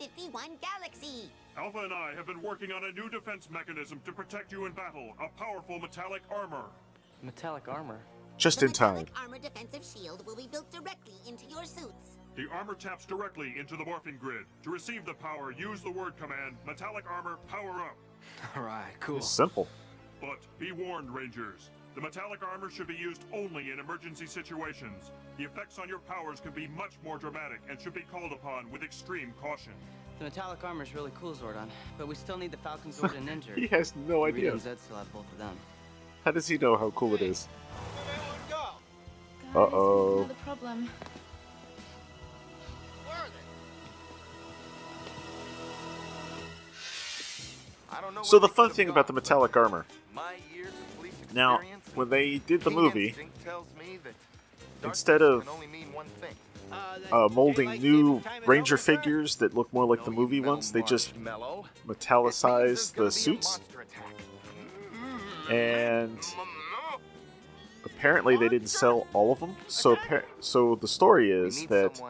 M51 0.00 0.48
galaxy. 0.60 1.30
Alpha 1.56 1.78
and 1.78 1.92
I 1.92 2.14
have 2.14 2.26
been 2.26 2.42
working 2.42 2.72
on 2.72 2.84
a 2.84 2.92
new 2.92 3.08
defense 3.08 3.48
mechanism 3.50 4.00
to 4.04 4.12
protect 4.12 4.52
you 4.52 4.66
in 4.66 4.72
battle. 4.72 5.12
A 5.22 5.28
powerful 5.38 5.78
metallic 5.78 6.22
armor. 6.30 6.64
Metallic 7.22 7.68
armor. 7.68 8.00
Just 8.36 8.62
in 8.62 8.72
time. 8.72 9.06
Armor 9.16 9.38
defensive 9.38 9.84
shield 9.84 10.24
will 10.26 10.36
be 10.36 10.46
built 10.46 10.70
directly 10.70 11.14
into 11.26 11.46
your 11.46 11.64
suits. 11.64 12.18
The 12.36 12.46
armor 12.52 12.74
taps 12.74 13.06
directly 13.06 13.54
into 13.58 13.76
the 13.76 13.84
morphing 13.84 14.18
grid. 14.18 14.44
To 14.64 14.70
receive 14.70 15.06
the 15.06 15.14
power, 15.14 15.52
use 15.52 15.80
the 15.80 15.90
word 15.90 16.18
command 16.18 16.56
metallic 16.66 17.04
armor 17.10 17.38
power 17.48 17.80
up. 17.80 17.96
All 18.56 18.62
right, 18.62 18.92
cool. 19.00 19.16
It's 19.18 19.30
simple. 19.30 19.66
But 20.20 20.38
be 20.58 20.72
warned, 20.72 21.14
Rangers. 21.14 21.70
The 21.96 22.02
metallic 22.02 22.42
armor 22.42 22.68
should 22.68 22.88
be 22.88 22.94
used 22.94 23.24
only 23.32 23.70
in 23.70 23.80
emergency 23.80 24.26
situations. 24.26 25.10
The 25.38 25.44
effects 25.44 25.78
on 25.78 25.88
your 25.88 26.00
powers 26.00 26.40
can 26.40 26.50
be 26.50 26.68
much 26.68 26.92
more 27.02 27.16
dramatic 27.16 27.60
and 27.70 27.80
should 27.80 27.94
be 27.94 28.02
called 28.12 28.32
upon 28.32 28.70
with 28.70 28.82
extreme 28.82 29.32
caution. 29.40 29.72
The 30.18 30.24
metallic 30.24 30.62
armor 30.62 30.82
is 30.82 30.94
really 30.94 31.10
cool, 31.18 31.32
Zordon, 31.34 31.68
but 31.96 32.06
we 32.06 32.14
still 32.14 32.36
need 32.36 32.50
the 32.50 32.58
Falcon 32.58 32.92
Zord 32.92 33.16
and 33.16 33.26
Ninjor. 33.42 33.56
He 33.56 33.66
has 33.68 33.94
no 34.06 34.26
Rita 34.26 34.36
idea. 34.36 34.52
and 34.52 34.60
Zed 34.60 34.78
still 34.78 34.96
have 34.98 35.10
both 35.10 35.30
of 35.32 35.38
them. 35.38 35.56
How 36.26 36.32
does 36.32 36.46
he 36.46 36.58
know 36.58 36.76
how 36.76 36.90
cool 36.90 37.14
it 37.14 37.22
is? 37.22 37.48
Uh 39.54 39.58
oh. 39.58 40.18
Another 40.18 40.34
problem. 40.44 40.90
I 47.90 48.00
don't 48.02 48.14
know 48.14 48.22
So 48.22 48.38
the 48.38 48.48
fun 48.48 48.68
thing 48.68 48.88
gone 48.88 48.92
about 48.92 49.06
the 49.06 49.14
metallic 49.14 49.56
armor. 49.56 49.86
My 50.12 50.34
years 50.54 50.68
of 50.68 51.34
Now, 51.34 51.54
experience 51.56 51.75
when 51.96 52.08
they 52.10 52.38
did 52.38 52.60
the 52.62 52.70
movie, 52.70 53.08
instinct 53.08 53.44
tells 53.44 53.66
me 53.78 53.98
that 54.04 54.86
instead 54.86 55.22
of 55.22 55.44
can 55.44 55.54
only 55.54 55.66
mean 55.66 55.92
one 55.92 56.06
thing. 56.20 56.34
uh, 57.12 57.28
molding 57.32 57.70
new 57.80 58.22
Ranger 58.44 58.76
figures 58.76 59.36
that 59.36 59.54
look 59.54 59.72
more 59.72 59.86
like 59.86 60.04
the 60.04 60.10
movie 60.10 60.40
ones, 60.40 60.72
they 60.72 60.82
just 60.82 61.14
metallicized 61.86 62.94
the 62.94 63.10
suits. 63.10 63.60
And 65.50 66.18
apparently 67.84 68.36
they 68.36 68.48
didn't 68.48 68.68
sell 68.68 69.06
all 69.12 69.32
of 69.32 69.40
them. 69.40 69.56
So 69.68 69.96
so 70.40 70.74
the 70.74 70.88
story 70.88 71.30
is 71.30 71.66
that 71.66 72.00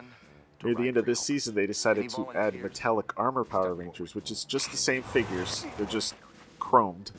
near 0.64 0.74
the 0.74 0.88
end 0.88 0.96
of 0.96 1.04
this 1.04 1.20
season 1.20 1.54
they 1.54 1.66
decided 1.66 2.08
to 2.10 2.32
add 2.32 2.54
metallic 2.54 3.12
armor 3.18 3.44
Power 3.44 3.74
Rangers, 3.74 4.14
which 4.14 4.30
is 4.30 4.44
just 4.44 4.70
the 4.70 4.76
same 4.76 5.02
figures. 5.02 5.66
They're 5.76 5.86
just 5.86 6.14
chromed. 6.58 7.10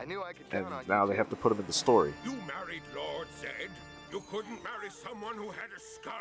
I 0.00 0.04
knew 0.04 0.22
I 0.22 0.32
could 0.32 0.46
And 0.52 0.66
on 0.66 0.84
now 0.88 1.04
you. 1.04 1.10
they 1.10 1.16
have 1.16 1.28
to 1.30 1.36
put 1.36 1.52
him 1.52 1.58
in 1.60 1.66
the 1.66 1.72
story. 1.72 2.12
You 2.24 2.32
married 2.46 2.82
Lord 2.94 3.26
Zed? 3.40 3.70
You 4.12 4.22
couldn't 4.30 4.62
marry 4.62 4.90
someone 4.90 5.34
who 5.36 5.48
had 5.50 5.70
a 5.76 5.80
skull? 5.80 6.12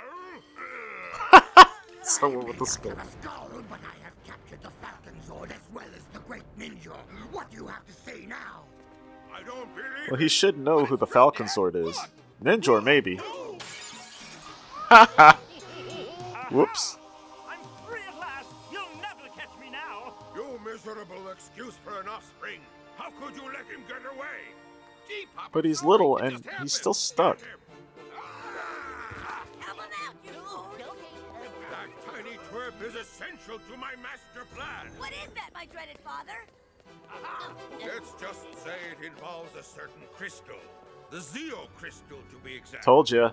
Someone 2.02 2.45
with 2.47 2.60
a 2.60 2.65
skull. 2.65 2.95
Skull, 3.21 3.49
but 3.69 3.80
I 3.80 3.95
have 4.04 4.13
captured 4.26 4.62
the 4.62 4.71
Falcon 4.82 5.15
Zord 5.26 5.52
as 5.52 5.62
well 5.73 5.86
as 5.95 6.04
the 6.12 6.19
Great 6.28 6.43
Ninjor. 6.60 6.97
What 7.32 7.49
do 7.49 7.58
you 7.58 7.67
have 7.67 7.86
to 7.86 7.93
say 7.93 8.26
now? 8.28 8.63
I 9.34 9.41
don't 9.43 9.73
believe 9.73 10.12
Well, 10.12 10.19
he 10.19 10.28
should 10.28 10.58
know 10.58 10.84
who 10.86 10.97
the 10.97 11.08
Falcon 11.08 11.45
Zord 11.45 11.76
is. 11.76 11.97
Ninjor, 12.43 12.84
maybe. 12.84 13.15
Whoops. 16.52 16.97
I'm 17.49 17.60
free 17.88 18.02
at 18.08 18.19
last! 18.19 18.49
You'll 18.71 18.84
never 19.02 19.28
catch 19.38 19.49
me 19.62 19.69
now! 19.71 20.13
You 20.36 20.60
miserable 20.65 21.30
excuse 21.32 21.76
for 21.84 21.99
an 22.02 22.08
offspring! 22.08 22.60
How 23.24 23.30
could 23.30 23.38
you 23.38 23.48
let 23.48 23.66
him 23.68 23.84
get 23.88 24.02
away? 24.12 24.28
Gee, 25.08 25.28
Papa, 25.34 25.50
But 25.54 25.66
he's 25.66 25.82
little 25.84 26.18
and 26.18 26.46
he's 26.62 26.74
still 26.74 26.94
stuck. 26.94 27.40
That 31.70 31.88
tiny 32.06 32.38
twerp 32.52 32.82
is 32.86 32.96
essential 32.96 33.60
to 33.60 33.78
my 33.78 33.94
master 34.02 34.46
plan! 34.54 34.92
What 34.98 35.12
is 35.12 35.32
that, 35.36 35.52
my 35.54 35.66
dreaded 35.66 36.00
father? 36.04 36.46
Let's 37.80 38.12
just 38.20 38.64
say 38.64 38.76
it 38.92 39.06
involves 39.06 39.56
a 39.56 39.64
certain 39.64 40.04
crystal. 40.18 40.60
The 41.10 41.18
Zeo 41.18 41.68
crystal, 41.78 42.18
to 42.18 42.38
be 42.44 42.56
exact. 42.56 42.84
Told 42.84 43.10
ya. 43.10 43.32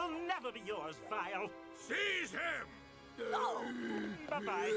Will 0.00 0.26
never 0.26 0.50
be 0.50 0.62
yours, 0.66 0.96
Vile. 1.10 1.50
Seize 1.76 2.32
him! 2.32 2.66
Bye-bye. 4.30 4.72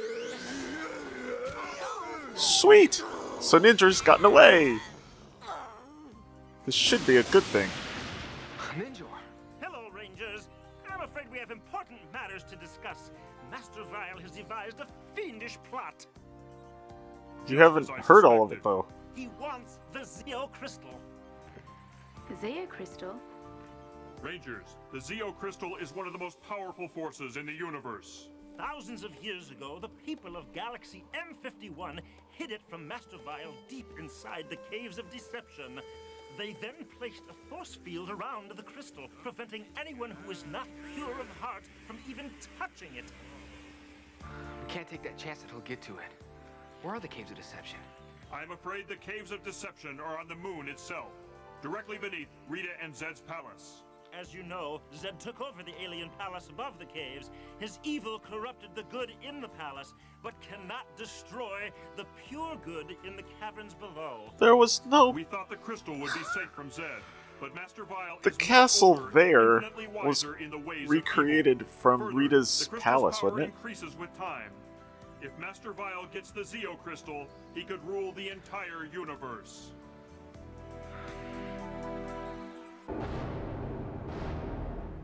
Sweet! 2.36 2.96
So 3.40 3.60
Ninjor's 3.60 4.02
gotten 4.02 4.26
away! 4.26 4.78
This 6.66 6.76
should 6.76 7.06
be 7.08 7.18
a 7.18 7.24
good 7.24 7.44
thing. 7.44 7.70
Ninja. 8.78 9.04
Hello, 9.62 9.90
Rangers. 9.94 10.50
I'm 10.92 11.02
afraid 11.02 11.28
we 11.32 11.40
have 11.40 11.52
important 11.52 12.00
matters 12.12 12.44
to 12.44 12.56
discuss. 12.58 13.12
Master 13.50 13.84
Vile 13.84 14.20
has 14.22 14.32
devised 14.32 14.80
a 14.80 14.88
fiendish 15.16 15.58
plot. 15.70 16.06
You 17.48 17.60
haven't 17.60 17.90
heard 17.90 18.26
all 18.26 18.44
of 18.44 18.52
it 18.52 18.64
though. 18.64 18.86
He 19.16 19.30
wants 19.40 19.80
the 19.92 20.00
Zeo 20.00 20.52
crystal. 20.52 21.00
The 22.30 22.36
Zeo 22.36 22.68
crystal? 22.68 23.16
Rangers, 24.24 24.78
the 24.94 25.00
Zeo 25.00 25.38
Crystal 25.38 25.76
is 25.76 25.94
one 25.94 26.08
of 26.08 26.14
the 26.14 26.20
most 26.20 26.42
powerful 26.42 26.88
forces 26.88 27.36
in 27.36 27.46
the 27.46 27.52
universe. 27.52 28.30
Thousands 28.58 29.04
of 29.04 29.12
years 29.22 29.52
ago, 29.52 29.80
the 29.82 29.90
people 29.90 30.38
of 30.38 30.54
Galaxy 30.54 31.04
M51 31.14 32.00
hid 32.32 32.50
it 32.50 32.62
from 32.70 32.88
Master 32.88 33.18
Vile 33.26 33.54
deep 33.68 33.86
inside 34.00 34.46
the 34.50 34.58
Caves 34.72 34.98
of 34.98 35.12
Deception. 35.12 35.82
They 36.38 36.56
then 36.62 36.86
placed 36.98 37.24
a 37.30 37.50
force 37.50 37.76
field 37.76 38.10
around 38.10 38.52
the 38.56 38.64
crystal, 38.64 39.10
preventing 39.22 39.66
anyone 39.80 40.12
who 40.12 40.32
is 40.32 40.46
not 40.50 40.68
pure 40.96 41.20
of 41.20 41.28
heart 41.42 41.66
from 41.86 41.98
even 42.10 42.32
touching 42.58 42.96
it. 42.96 43.12
We 44.22 44.74
can't 44.74 44.88
take 44.88 45.04
that 45.04 45.18
chance 45.18 45.40
that 45.40 45.52
he'll 45.52 45.60
get 45.60 45.82
to 45.82 45.98
it. 45.98 46.14
Where 46.82 46.96
are 46.96 47.00
the 47.02 47.10
Caves 47.10 47.32
of 47.32 47.36
Deception? 47.36 47.80
I'm 48.32 48.52
afraid 48.52 48.88
the 48.88 48.96
Caves 48.96 49.32
of 49.32 49.44
Deception 49.44 50.00
are 50.00 50.18
on 50.18 50.30
the 50.30 50.36
moon 50.36 50.70
itself, 50.70 51.12
directly 51.62 51.98
beneath 51.98 52.30
Rita 52.48 52.70
and 52.82 52.96
Zed's 52.96 53.20
palace. 53.20 53.84
As 54.20 54.34
you 54.34 54.44
know, 54.44 54.80
Zed 54.96 55.20
took 55.20 55.42
over 55.42 55.64
the 55.64 55.74
alien 55.82 56.10
palace 56.20 56.48
above 56.50 56.78
the 56.78 56.86
caves. 56.86 57.32
His 57.60 57.80
evil 57.84 58.20
corrupted 58.20 58.70
the 58.76 58.84
good 58.84 59.12
in 59.28 59.42
the 59.42 59.48
palace, 59.48 59.94
but 60.22 60.34
cannot 60.40 60.86
destroy 60.96 61.72
the 61.98 62.06
pure 62.28 62.56
good 62.64 62.96
in 63.06 63.16
the 63.16 63.24
caverns 63.40 63.74
below. 63.74 64.32
There 64.38 64.56
was 64.56 64.82
no. 64.86 65.10
We 65.10 65.24
thought 65.24 65.50
the 65.50 65.56
crystal 65.56 65.94
would 65.96 66.14
be 66.14 66.24
safe 66.34 66.52
from 66.56 66.70
Zed, 66.70 67.02
but 67.40 67.56
Master 67.56 67.86
Vile 67.86 68.20
The 68.22 68.32
castle 68.32 68.90
older 68.90 69.10
there 69.14 69.64
was 70.06 70.26
in 70.40 70.52
the 70.52 70.60
ways 70.60 70.88
recreated 70.88 71.66
from 71.66 72.02
Further, 72.02 72.14
Rita's 72.16 72.70
palace, 72.80 73.24
wasn't 73.24 73.42
it? 73.42 73.46
increases 73.46 73.98
with 73.98 74.16
time. 74.16 74.52
If 75.22 75.32
Master 75.40 75.72
Vile 75.72 76.06
gets 76.14 76.32
the 76.32 76.42
Zeo 76.42 76.78
crystal, 76.84 77.28
he 77.56 77.64
could 77.64 77.84
rule 77.88 78.12
the 78.12 78.30
entire 78.30 78.86
universe. 78.94 79.72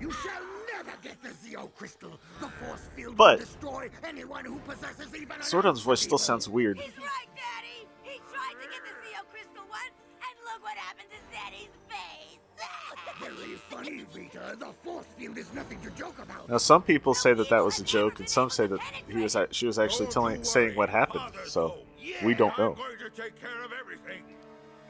You 0.10 0.16
shall 0.16 0.42
never 0.74 0.98
get 1.04 1.22
the 1.22 1.30
Zeo 1.30 1.70
Crystal. 1.76 2.20
The 2.42 2.48
force 2.48 2.90
field 2.96 3.16
But- 3.16 3.38
will 3.38 3.46
destroy 3.46 3.90
anyone 4.04 4.44
who 4.44 4.58
possesses 4.62 5.14
even 5.14 5.34
an 5.34 5.42
Zordon's 5.42 5.82
voice 5.82 6.02
still 6.02 6.18
sounds 6.18 6.50
weird. 6.50 6.80
He's 6.80 6.98
right, 6.98 7.28
Daddy. 7.36 7.88
He 8.02 8.18
tried 8.34 8.54
to 8.54 8.68
get 8.72 8.82
the 8.82 9.08
Zeo 9.08 9.22
crystal 9.30 9.66
once, 9.70 9.94
and 10.18 10.46
look 10.46 10.64
what 10.64 10.76
happened 10.78 11.10
to 11.12 11.20
Daddy's 11.32 11.70
face. 11.88 12.40
Very 13.38 13.56
funny, 13.70 14.06
Rita. 14.16 14.56
The 14.58 14.74
force 14.84 15.06
field 15.16 15.38
is 15.38 15.54
nothing 15.54 15.80
to 15.82 15.92
joke 15.92 16.18
about. 16.18 16.50
Now, 16.50 16.58
some 16.58 16.82
people 16.82 17.14
say 17.14 17.36
that 17.36 17.50
that 17.52 17.64
was 17.64 17.80
a 17.80 17.84
joke, 17.84 18.20
and 18.20 18.28
some 18.28 18.50
say 18.50 18.66
that 18.66 18.80
he 19.08 19.20
was 19.20 19.38
she 19.52 19.68
was 19.68 19.78
actually 19.78 20.08
telling 20.08 20.44
saying 20.44 20.76
what 20.76 20.90
happened. 20.90 21.36
So 21.46 21.78
we 22.24 22.34
don't 22.34 22.58
know. 22.58 22.72
I'm 22.72 22.78
going 22.78 22.98
to 22.98 23.22
take 23.22 23.40
care 23.40 23.64
of 23.64 23.74
everything. 23.80 24.24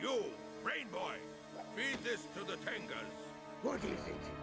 You, 0.02 0.24
Brain 0.64 0.88
Boy, 0.94 1.16
feed 1.76 2.02
this 2.06 2.22
to 2.38 2.46
the 2.46 2.56
Tengas. 2.64 3.12
What 3.64 3.80
is 3.80 3.84
it? 4.08 4.39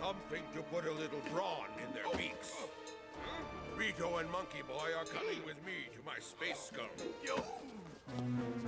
Something 0.00 0.42
to 0.54 0.62
put 0.62 0.86
a 0.86 0.92
little 0.92 1.20
brawn 1.32 1.68
in 1.84 1.92
their 1.92 2.08
beaks. 2.16 2.54
Rito 3.76 4.16
and 4.16 4.30
Monkey 4.30 4.62
Boy 4.66 4.94
are 4.96 5.04
coming 5.04 5.42
with 5.44 5.56
me 5.66 5.88
to 5.94 5.98
my 6.04 6.18
space 6.20 6.70
skull. 6.72 6.86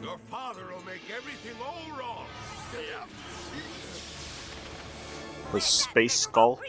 Your 0.03 0.19
father 0.29 0.67
will 0.67 0.85
make 0.85 1.03
everything 1.11 1.57
all 1.65 1.99
wrong. 1.99 2.27
The 5.53 5.61
space 5.61 6.15
skull. 6.15 6.61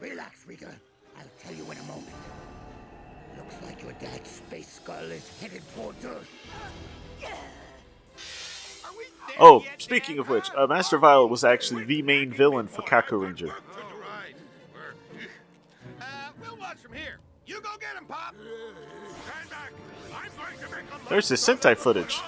Relax, 0.00 0.46
Rita. 0.46 0.74
I'll 1.18 1.24
tell 1.42 1.54
you 1.54 1.64
in 1.70 1.78
a 1.78 1.82
moment. 1.82 2.16
Looks 3.36 3.56
like 3.64 3.82
your 3.82 3.92
dad's 3.92 4.30
space 4.30 4.72
skull 4.74 5.10
is 5.10 5.28
headed 5.40 5.62
towards 5.74 6.04
Earth. 6.04 6.30
Oh, 9.38 9.64
speaking 9.78 10.18
of 10.18 10.28
which, 10.28 10.50
uh, 10.56 10.66
Master 10.66 10.98
Vile 10.98 11.28
was 11.28 11.44
actually 11.44 11.84
the 11.84 12.02
main 12.02 12.32
villain 12.32 12.68
for 12.68 12.82
Kakuranger. 12.82 13.52
There's 21.08 21.28
the 21.28 21.34
Sentai 21.34 21.76
footage. 21.76 22.20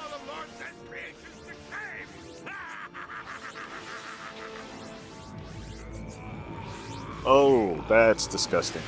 Oh, 7.24 7.84
that's 7.88 8.26
disgusting. 8.26 8.82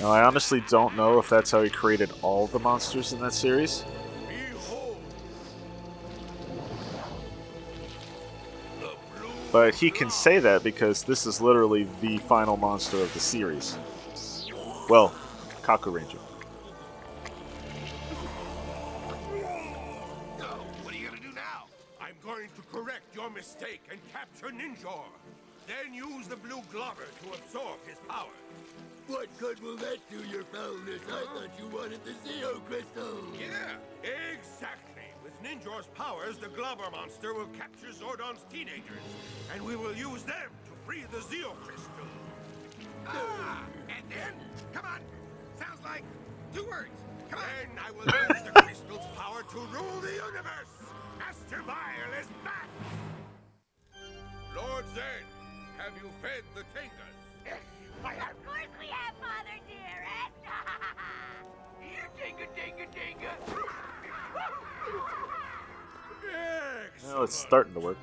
Now, 0.00 0.12
I 0.12 0.22
honestly 0.24 0.62
don't 0.68 0.96
know 0.96 1.18
if 1.18 1.28
that's 1.28 1.50
how 1.50 1.62
he 1.62 1.70
created 1.70 2.10
all 2.22 2.46
the 2.46 2.60
monsters 2.60 3.12
in 3.12 3.20
that 3.20 3.32
series. 3.32 3.84
But 9.50 9.74
he 9.74 9.90
can 9.90 10.10
say 10.10 10.38
that 10.38 10.62
because 10.62 11.02
this 11.02 11.26
is 11.26 11.40
literally 11.40 11.88
the 12.00 12.18
final 12.18 12.56
monster 12.56 12.98
of 12.98 13.12
the 13.14 13.20
series. 13.20 13.78
Well, 14.88 15.14
Kaku 15.62 15.92
Ranger. 15.92 16.18
The 32.08 32.30
Zeo 32.30 32.64
Crystal. 32.64 33.18
Yeah, 33.38 33.76
exactly. 34.32 35.02
With 35.22 35.34
Ninjor's 35.42 35.88
powers, 35.88 36.38
the 36.38 36.46
Globber 36.46 36.90
monster 36.90 37.34
will 37.34 37.48
capture 37.48 37.88
Zordon's 37.88 38.44
teenagers, 38.50 39.04
and 39.52 39.62
we 39.62 39.76
will 39.76 39.94
use 39.94 40.22
them 40.22 40.48
to 40.64 40.72
free 40.86 41.04
the 41.10 41.18
Zeo 41.18 41.54
Crystal. 41.60 42.08
Ah, 43.06 43.62
and 43.88 44.04
then, 44.08 44.32
come 44.72 44.86
on, 44.86 45.00
sounds 45.58 45.82
like 45.84 46.04
two 46.54 46.64
words. 46.64 46.88
Come 47.30 47.40
on. 47.40 47.44
Then 47.44 47.84
I 47.84 47.90
will 47.90 48.06
use 48.34 48.42
the 48.42 48.62
crystal's 48.62 49.06
power 49.16 49.42
to 49.42 49.58
rule 49.58 50.00
the 50.00 50.12
universe. 50.12 50.72
Master 51.18 51.62
Vile 51.66 52.20
is 52.20 52.28
back. 52.42 52.68
Lord 54.56 54.84
Zed, 54.94 55.24
have 55.76 55.92
you 56.02 56.08
fed 56.22 56.42
the 56.54 56.62
Tengas? 56.72 57.18
Yes, 57.44 57.56
I 58.02 58.14
have. 58.14 58.30
Of 58.30 58.46
course 58.46 58.72
we 58.80 58.86
have, 58.86 59.14
Father 59.20 59.60
dearest. 59.68 60.40
Well, 67.18 67.24
it's 67.24 67.34
starting 67.34 67.74
to 67.74 67.80
work. 67.80 67.96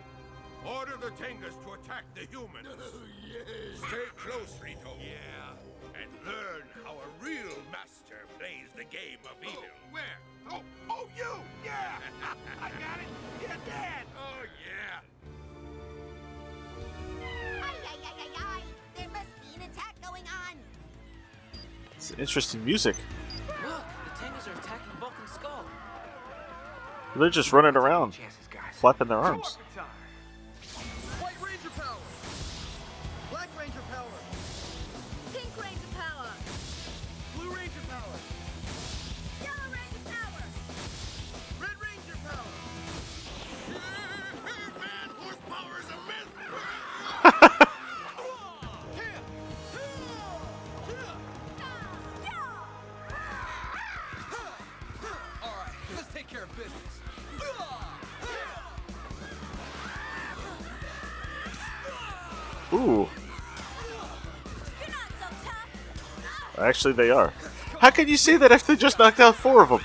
Order 0.66 0.98
the 1.00 1.12
Tengas 1.12 1.54
to 1.64 1.74
attack 1.74 2.04
the 2.16 2.22
humans. 2.22 2.68
Oh, 2.78 3.00
yes 3.32 3.78
Stay 3.88 4.08
close, 4.18 4.60
Rito. 4.62 4.98
Yeah. 5.00 6.02
And 6.02 6.10
learn 6.26 6.64
how 6.84 6.94
a 6.94 7.24
real 7.24 7.56
master 7.72 8.26
plays 8.38 8.68
the 8.76 8.84
game 8.84 9.20
of 9.24 9.38
oh, 9.42 9.50
evil. 9.50 9.64
where? 9.92 10.04
Oh, 10.52 10.62
oh, 10.90 11.08
you! 11.16 11.40
Yeah! 11.64 11.98
I 12.62 12.70
got 12.70 13.00
it! 13.00 13.08
You're 13.42 13.50
dead! 13.66 14.06
Oh, 14.18 14.44
yeah! 14.66 15.00
Ay, 17.62 17.76
ay, 17.86 17.98
ay, 18.04 18.14
ay, 18.20 18.30
ay. 18.38 18.62
There 18.98 19.10
must 19.10 19.30
be 19.42 19.64
an 19.64 19.70
attack 19.70 19.96
going 20.02 20.24
on. 20.24 20.58
It's 21.96 22.12
interesting 22.12 22.66
music. 22.66 22.96
Skull. 25.36 25.66
They're 27.16 27.30
just 27.30 27.54
running 27.54 27.76
around, 27.76 28.18
flapping 28.74 29.08
their 29.08 29.20
arms. 29.20 29.58
Actually, 66.66 66.94
they 66.96 67.12
are. 67.12 67.32
How 67.80 67.92
can 67.92 68.08
you 68.08 68.18
say 68.18 68.38
that 68.38 68.52
if 68.52 68.66
they 68.66 68.76
just 68.76 68.98
knocked 68.98 69.20
out 69.20 69.36
four 69.36 69.62
of 69.62 69.70
them? 69.70 69.82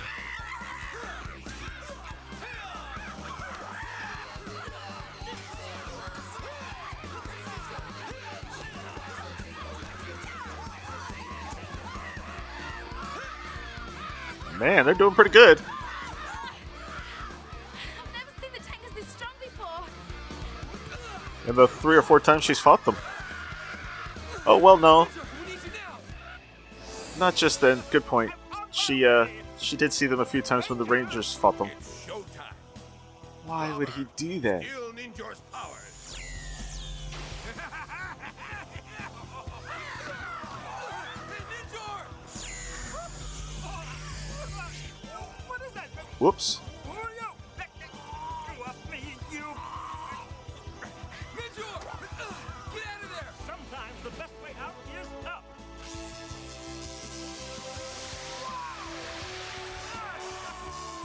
Man, 14.59 14.87
they're 14.87 14.95
doing 14.95 15.14
pretty 15.14 15.28
good. 15.28 15.59
I've 15.59 15.66
never 18.14 18.31
seen 18.41 18.51
the 18.55 18.61
Tengas 18.61 18.95
this 18.95 19.07
strong 19.09 19.33
before. 19.39 19.85
In 21.47 21.57
the 21.57 21.68
three 21.68 21.97
or 21.97 22.03
four 22.03 22.20
times 22.20 22.45
she's 22.45 22.59
fought 22.59 22.83
them. 22.87 22.97
Oh 24.47 24.57
well, 24.57 24.78
no 24.78 25.07
not 27.20 27.36
just 27.36 27.60
then. 27.60 27.80
Good 27.90 28.06
point. 28.06 28.32
She 28.72 29.04
uh 29.04 29.26
she 29.58 29.76
did 29.76 29.92
see 29.92 30.06
them 30.06 30.20
a 30.20 30.24
few 30.24 30.40
times 30.42 30.70
when 30.70 30.78
the 30.78 30.84
Rangers 30.86 31.34
fought 31.34 31.58
them. 31.58 31.70
Why 33.46 33.76
would 33.76 33.90
he 33.90 34.06
do 34.16 34.40
that? 34.40 34.64
Whoops. 46.18 46.60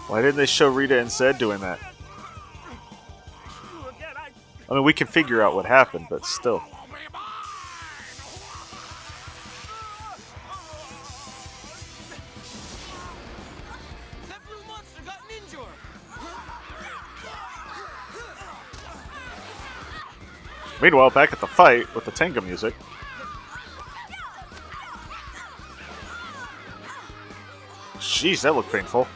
Why 0.07 0.21
didn't 0.21 0.37
they 0.37 0.45
show 0.45 0.69
Rita 0.69 0.99
and 0.99 1.09
Zed 1.09 1.37
doing 1.37 1.59
that? 1.61 1.79
I 4.69 4.73
mean, 4.73 4.83
we 4.83 4.93
can 4.93 5.07
figure 5.07 5.41
out 5.41 5.55
what 5.55 5.65
happened, 5.65 6.07
but 6.09 6.25
still. 6.25 6.63
Meanwhile, 20.81 21.09
back 21.09 21.33
at 21.33 21.39
the 21.39 21.47
fight 21.47 21.93
with 21.95 22.05
the 22.05 22.11
Tenga 22.11 22.41
music. 22.41 22.75
Jeez, 27.97 28.41
that 28.41 28.53
looked 28.53 28.71
painful. 28.71 29.07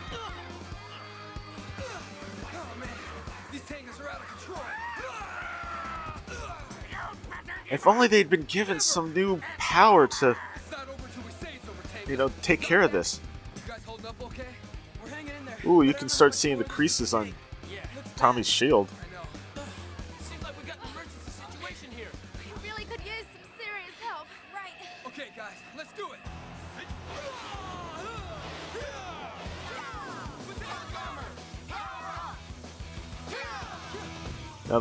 If 7.71 7.85
only 7.85 8.07
they'd 8.07 8.29
been 8.29 8.43
given 8.43 8.79
some 8.79 9.13
new 9.13 9.41
power 9.57 10.07
to, 10.07 10.35
you 12.07 12.17
know, 12.17 12.31
take 12.41 12.61
care 12.61 12.81
of 12.81 12.91
this. 12.91 13.19
Ooh, 15.65 15.81
you 15.81 15.93
can 15.93 16.09
start 16.09 16.33
seeing 16.33 16.57
the 16.57 16.63
creases 16.63 17.13
on 17.13 17.33
Tommy's 18.15 18.47
shield. 18.47 18.89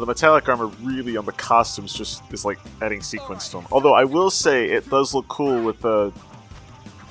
Metallic 0.08 0.48
armor 0.48 0.68
really 0.82 1.18
on 1.18 1.26
the 1.26 1.32
costumes 1.32 1.92
just 1.92 2.22
is 2.32 2.42
like 2.42 2.58
adding 2.80 3.02
sequence 3.02 3.50
to 3.50 3.58
them. 3.58 3.66
Although 3.70 3.92
I 3.92 4.04
will 4.04 4.30
say 4.30 4.70
it 4.70 4.88
does 4.88 5.12
look 5.14 5.28
cool 5.28 5.62
with 5.62 5.84
uh, 5.84 6.10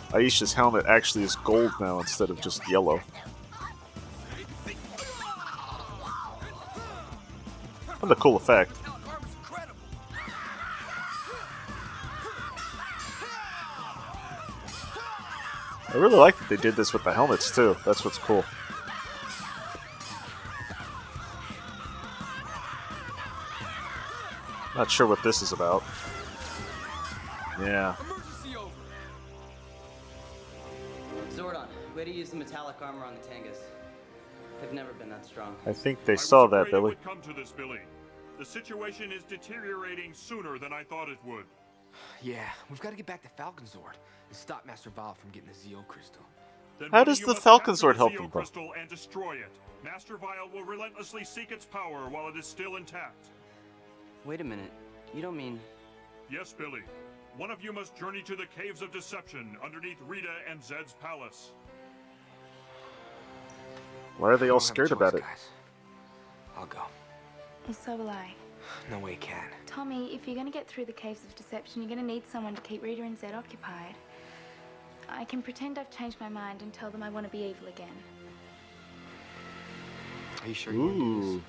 Aisha's 0.10 0.52
helmet 0.52 0.88
actually 0.88 1.24
is 1.24 1.36
gold 1.36 1.72
now 1.80 2.00
instead 2.00 2.32
of 2.32 2.42
just 2.42 2.68
yellow. 2.68 3.00
And 8.02 8.12
a 8.12 8.16
cool 8.16 8.36
effect. 8.36 8.72
I 15.90 15.98
really 15.98 16.16
like 16.16 16.38
that 16.40 16.50
they 16.50 16.58
did 16.58 16.76
this 16.76 16.94
with 16.94 17.04
the 17.04 17.14
helmets 17.14 17.54
too. 17.54 17.78
That's 17.86 18.04
what's 18.04 18.18
cool. 18.18 18.44
Not 24.78 24.92
sure 24.92 25.08
what 25.08 25.24
this 25.24 25.42
is 25.42 25.52
about. 25.54 25.84
Yeah. 27.60 27.96
Zordon, 31.32 31.68
way 31.96 32.06
to 32.06 32.12
use 32.12 32.30
the 32.30 32.36
metallic 32.36 32.76
armor 32.82 33.04
on 33.06 33.14
the 33.16 33.20
Tengas. 33.22 33.58
They've 34.62 34.74
never 34.74 34.94
been 34.94 35.10
that 35.10 35.26
strong. 35.26 35.56
I 35.66 35.74
think 35.74 36.04
they 36.06 36.16
saw 36.16 36.48
that, 36.48 36.62
Afraid 36.62 36.68
it 36.68 36.72
Billy. 36.72 36.84
would 36.90 37.04
come 37.04 37.22
to 37.22 37.34
this, 37.34 37.52
Billy. 37.52 37.80
The 38.40 38.46
situation 38.46 39.12
is 39.12 39.24
deteriorating 39.24 40.14
sooner 40.14 40.58
than 40.60 40.74
I 40.74 40.84
thought 40.84 41.10
it 41.10 41.18
would. 41.26 41.46
Yeah, 42.22 42.44
we've 42.70 42.80
got 42.80 42.92
to 42.92 42.96
get 42.96 43.06
back 43.08 43.24
to 43.24 43.30
Falcon 43.30 43.66
Zord 43.66 43.94
and 44.28 44.36
stop 44.38 44.66
Master 44.68 44.90
Vile 44.92 45.16
from 45.16 45.32
getting 45.32 45.50
the 45.50 45.56
Zeo 45.56 45.88
crystal. 45.88 46.22
Then 46.80 46.90
How 46.92 47.04
Billy, 47.04 47.06
does 47.06 47.20
you 47.22 47.26
the 47.28 47.32
must 47.34 47.44
Falcon 47.44 47.66
capture 47.74 47.78
Sword 47.80 47.96
the 47.96 47.98
help 48.00 48.12
Zeo 48.14 48.18
them, 48.18 48.26
though? 48.26 48.40
crystal 48.40 48.74
and 48.80 48.88
destroy 48.90 49.34
it. 49.38 49.52
Master 49.84 50.18
Vile 50.18 50.50
will 50.54 50.64
relentlessly 50.64 51.24
seek 51.24 51.52
its 51.52 51.66
power 51.66 52.08
while 52.10 52.28
it 52.28 52.36
is 52.38 52.46
still 52.46 52.76
intact. 52.76 53.30
Wait 54.28 54.42
a 54.42 54.44
minute. 54.44 54.72
You 55.14 55.22
don't 55.22 55.38
mean. 55.38 55.58
Yes, 56.30 56.54
Billy. 56.54 56.82
One 57.38 57.50
of 57.50 57.64
you 57.64 57.72
must 57.72 57.96
journey 57.96 58.22
to 58.24 58.36
the 58.36 58.46
Caves 58.46 58.82
of 58.82 58.92
Deception 58.92 59.56
underneath 59.64 60.00
Rita 60.06 60.34
and 60.50 60.62
Zed's 60.62 60.94
palace. 61.00 61.54
Why 64.18 64.32
are 64.32 64.38
they 64.38 64.50
all 64.50 64.60
don't 64.60 64.64
have 64.68 64.72
a 64.72 64.74
scared 64.74 64.90
choice, 64.90 64.98
about 64.98 65.14
it? 65.14 65.22
guys. 65.22 65.48
I'll 66.58 66.66
go. 66.66 66.82
So 67.72 67.96
will 67.96 68.10
I. 68.10 68.34
No 68.92 69.00
way, 69.00 69.16
can. 69.16 69.46
Tommy, 69.66 70.14
if 70.14 70.28
you're 70.28 70.36
going 70.36 70.48
to 70.48 70.52
get 70.52 70.68
through 70.68 70.86
the 70.86 70.94
Caves 70.94 71.24
of 71.24 71.34
Deception, 71.36 71.82
you're 71.82 71.90
going 71.90 72.02
to 72.02 72.06
need 72.06 72.28
someone 72.30 72.54
to 72.54 72.62
keep 72.64 72.84
Rita 72.84 73.04
and 73.04 73.18
Zed 73.18 73.34
occupied. 73.34 73.96
I 75.08 75.24
can 75.24 75.42
pretend 75.42 75.80
I've 75.80 75.90
changed 75.90 76.20
my 76.20 76.28
mind 76.28 76.62
and 76.62 76.74
tell 76.74 76.90
them 76.90 77.02
I 77.02 77.10
want 77.10 77.26
to 77.26 77.32
be 77.32 77.46
evil 77.46 77.70
again. 77.70 77.96
Are 80.42 80.48
you 80.50 80.54
sure 80.54 80.74
you 80.74 80.80
want 80.82 80.94
to 80.94 81.00
do 81.00 81.34
this? 81.36 81.44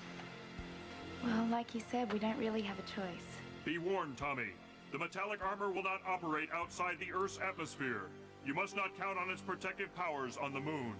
Ooh. 1.25 1.27
Well, 1.27 1.47
like 1.51 1.75
you 1.75 1.81
said, 1.91 2.13
we 2.13 2.19
don't 2.19 2.39
really 2.39 2.63
have 2.63 2.79
a 2.79 2.83
choice. 2.83 3.27
Be 3.65 3.79
warned, 3.79 4.17
Tommy. 4.17 4.49
The 4.93 4.99
metallic 4.99 5.45
armor 5.45 5.71
will 5.71 5.83
not 5.83 6.01
operate 6.07 6.49
outside 6.55 6.97
the 6.99 7.13
Earth's 7.13 7.39
atmosphere. 7.47 8.03
You 8.47 8.55
must 8.55 8.75
not 8.75 8.97
count 8.99 9.19
on 9.19 9.29
its 9.31 9.43
protective 9.43 9.95
powers 9.95 10.39
on 10.41 10.53
the 10.55 10.61
moon. 10.61 10.95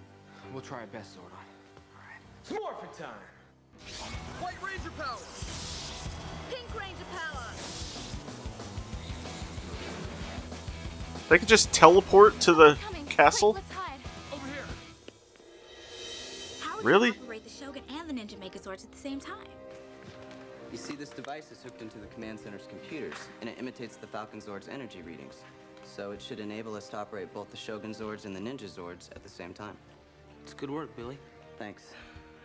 We'll 0.53 0.61
try 0.61 0.81
our 0.81 0.87
best, 0.87 1.15
Zordon. 1.15 1.31
Alright. 1.95 2.21
It's 2.41 2.51
morphin' 2.51 2.89
time. 2.97 3.09
White 4.39 4.61
Ranger 4.63 4.91
power. 4.91 5.17
Pink 6.49 6.79
Ranger 6.79 7.05
power! 7.15 7.45
They 11.29 11.37
could 11.37 11.47
just 11.47 11.71
teleport 11.71 12.39
to 12.41 12.53
the 12.53 12.77
castle? 13.07 13.53
Let's 13.53 13.71
hide. 13.71 13.99
Over 14.33 14.45
here. 14.47 14.55
How 16.59 16.77
are 16.79 16.81
Really? 16.81 17.11
we 17.11 17.17
operate 17.17 17.43
the 17.43 17.49
Shogun 17.49 17.83
and 17.89 18.09
the 18.09 18.13
Ninja 18.13 18.37
Megazords 18.37 18.83
at 18.83 18.91
the 18.91 18.97
same 18.97 19.19
time? 19.19 19.37
You 20.71 20.77
see, 20.77 20.95
this 20.95 21.09
device 21.09 21.51
is 21.51 21.63
hooked 21.63 21.81
into 21.81 21.97
the 21.97 22.05
command 22.07 22.39
center's 22.39 22.67
computers, 22.67 23.15
and 23.41 23.49
it 23.49 23.57
imitates 23.57 23.95
the 23.95 24.05
Falcon 24.05 24.39
Zord's 24.39 24.67
energy 24.67 25.01
readings. 25.01 25.41
So 25.83 26.11
it 26.11 26.21
should 26.21 26.39
enable 26.39 26.75
us 26.75 26.89
to 26.89 26.97
operate 26.97 27.33
both 27.33 27.49
the 27.49 27.57
Shogun 27.57 27.91
Zords 27.91 28.25
and 28.25 28.35
the 28.35 28.39
Ninja 28.39 28.69
Zords 28.69 29.09
at 29.15 29.23
the 29.23 29.29
same 29.29 29.51
time. 29.51 29.75
It's 30.43 30.53
good 30.53 30.69
work, 30.69 30.95
Billy. 30.95 31.17
Thanks. 31.57 31.93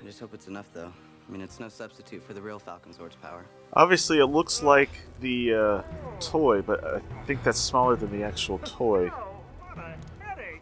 I 0.01 0.07
just 0.07 0.21
hope 0.21 0.33
it's 0.33 0.49
enough, 0.49 0.71
though. 0.73 0.91
I 1.29 1.33
mean, 1.33 1.43
it's 1.43 1.61
no 1.61 1.69
substitute 1.69 2.23
for 2.23 2.33
the 2.33 2.41
real 2.41 2.59
Falcon 2.59 2.93
Zord's 2.93 3.17
power. 3.17 3.45
Obviously, 3.75 4.19
it 4.21 4.27
looks 4.27 4.63
like 4.63 4.91
the 5.21 5.55
uh, 5.55 5.83
toy, 6.21 6.63
but 6.63 6.83
I 6.83 7.01
think 7.27 7.43
that's 7.43 7.61
smaller 7.61 7.95
than 7.95 8.11
the 8.11 8.25
actual 8.25 8.59
toy. 8.59 9.11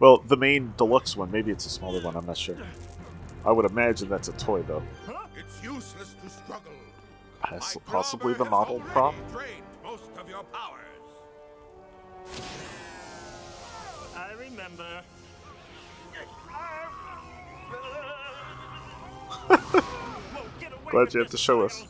Well, 0.01 0.19
the 0.19 0.37
main 0.37 0.73
deluxe 0.77 1.17
one. 1.17 1.31
Maybe 1.31 1.53
it's 1.53 1.67
a 1.67 1.71
smaller 1.71 2.03
one. 2.03 2.17
I'm 2.17 2.27
not 2.27 2.37
sure. 2.37 2.57
I 3.45 3.53
would 3.53 3.67
imagine 3.67 4.09
that's 4.09 4.29
a 4.29 4.33
toy, 4.33 4.63
though. 4.63 4.83
It's 5.37 5.63
useless 5.63 6.17
to 6.23 6.29
struggle. 6.29 6.73
Poss- 7.43 7.77
Possibly 7.87 8.35
the 8.35 8.45
model 8.45 8.81
prop. 8.81 9.15
Most 9.83 10.05
of 10.19 10.29
your 10.29 10.45
powers. 10.45 10.79
I 14.17 14.33
remember. 14.33 15.03
Glad 20.91 21.15
you 21.15 21.21
have 21.21 21.31
to 21.31 21.39
show 21.39 21.63
us. 21.63 21.85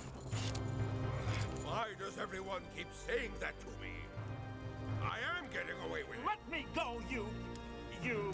Why 1.65 1.89
does 1.99 2.19
everyone 2.19 2.63
keep 2.77 2.87
saying 3.07 3.33
that 3.41 3.59
to 3.61 3.67
me? 3.83 3.91
I 5.03 5.19
am 5.39 5.47
getting 5.53 5.77
away 5.91 6.03
with 6.09 6.19
it. 6.19 6.25
Let 6.25 6.39
me 6.51 6.67
go, 6.75 7.01
you. 7.11 7.27
you. 8.03 8.33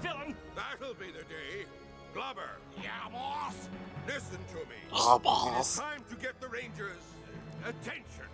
villain! 0.00 0.34
That'll 0.56 0.94
be 0.94 1.06
the 1.06 1.24
day. 1.24 1.66
Globber. 2.14 2.48
Yeah, 2.82 2.90
boss. 3.12 3.68
Listen 4.06 4.38
to 4.48 4.56
me. 4.56 4.76
It 4.90 5.22
boss. 5.22 5.74
is 5.74 5.78
time 5.80 6.02
to 6.10 6.16
get 6.16 6.40
the 6.40 6.48
Rangers' 6.48 6.96
attention. 7.64 8.26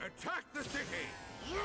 Attack 0.00 0.44
the 0.54 0.62
city. 0.62 0.84
You 1.50 1.58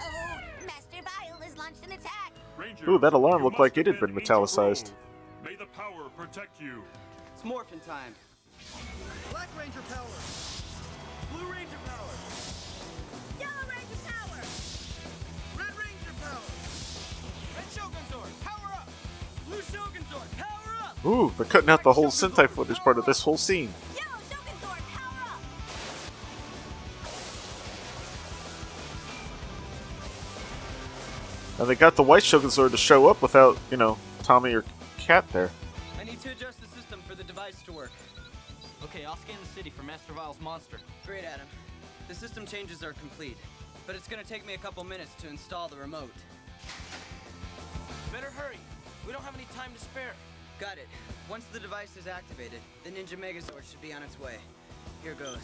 Oh, 0.00 0.40
Master 0.66 1.02
Vile 1.02 1.40
has 1.40 1.56
launched 1.56 1.84
an 1.84 1.92
attack. 1.92 2.32
Ranger, 2.56 2.90
Ooh, 2.90 2.98
that 2.98 3.12
alarm 3.12 3.42
looked 3.42 3.58
like 3.58 3.76
it 3.76 3.86
had 3.86 4.00
been 4.00 4.14
metallicized. 4.14 4.84
Grove. 4.84 5.44
May 5.44 5.56
the 5.56 5.66
power 5.66 6.08
protect 6.16 6.60
you. 6.60 6.82
It's 7.34 7.44
morphin' 7.44 7.80
time. 7.80 8.14
Black 9.30 9.48
Ranger 9.58 9.80
power. 9.92 10.06
Blue 11.32 11.52
Ranger 11.52 11.65
Ooh, 21.06 21.32
they're 21.36 21.46
cutting 21.46 21.70
out 21.70 21.84
the 21.84 21.92
whole 21.92 22.06
Sentai 22.06 22.48
footage 22.48 22.80
part 22.80 22.98
of 22.98 23.04
this 23.04 23.22
whole 23.22 23.36
scene. 23.36 23.72
Yellow 23.94 24.18
Shogun 24.28 24.54
Zord, 24.60 24.82
power 24.92 25.22
up. 25.22 25.40
And 31.60 31.68
they 31.68 31.76
got 31.76 31.94
the 31.94 32.02
White 32.02 32.24
Shogun 32.24 32.50
Zord 32.50 32.72
to 32.72 32.76
show 32.76 33.06
up 33.06 33.22
without, 33.22 33.56
you 33.70 33.76
know, 33.76 33.96
Tommy 34.24 34.52
or 34.52 34.64
Cat 34.98 35.24
there. 35.32 35.52
I 36.00 36.02
need 36.02 36.20
to 36.22 36.32
adjust 36.32 36.60
the 36.60 36.66
system 36.66 37.00
for 37.06 37.14
the 37.14 37.22
device 37.22 37.62
to 37.62 37.72
work. 37.72 37.92
Okay, 38.82 39.04
I'll 39.04 39.16
scan 39.16 39.36
the 39.40 39.48
city 39.54 39.70
for 39.70 39.84
Master 39.84 40.12
Vile's 40.12 40.40
monster. 40.40 40.78
Great, 41.06 41.24
Adam. 41.24 41.46
The 42.08 42.14
system 42.16 42.46
changes 42.46 42.82
are 42.82 42.94
complete, 42.94 43.36
but 43.86 43.94
it's 43.94 44.08
gonna 44.08 44.24
take 44.24 44.44
me 44.44 44.54
a 44.54 44.58
couple 44.58 44.82
minutes 44.82 45.14
to 45.20 45.28
install 45.28 45.68
the 45.68 45.76
remote. 45.76 46.10
Better 48.12 48.30
hurry. 48.30 48.58
We 49.06 49.12
don't 49.12 49.22
have 49.22 49.36
any 49.36 49.46
time 49.54 49.72
to 49.72 49.78
spare. 49.78 50.12
Got 50.58 50.78
it. 50.78 50.88
Once 51.28 51.44
the 51.52 51.60
device 51.60 51.96
is 51.96 52.06
activated, 52.06 52.60
the 52.84 52.90
Ninja 52.90 53.18
Megazord 53.18 53.68
should 53.70 53.82
be 53.82 53.92
on 53.92 54.02
its 54.02 54.18
way. 54.18 54.36
Here 55.02 55.14
goes. 55.14 55.38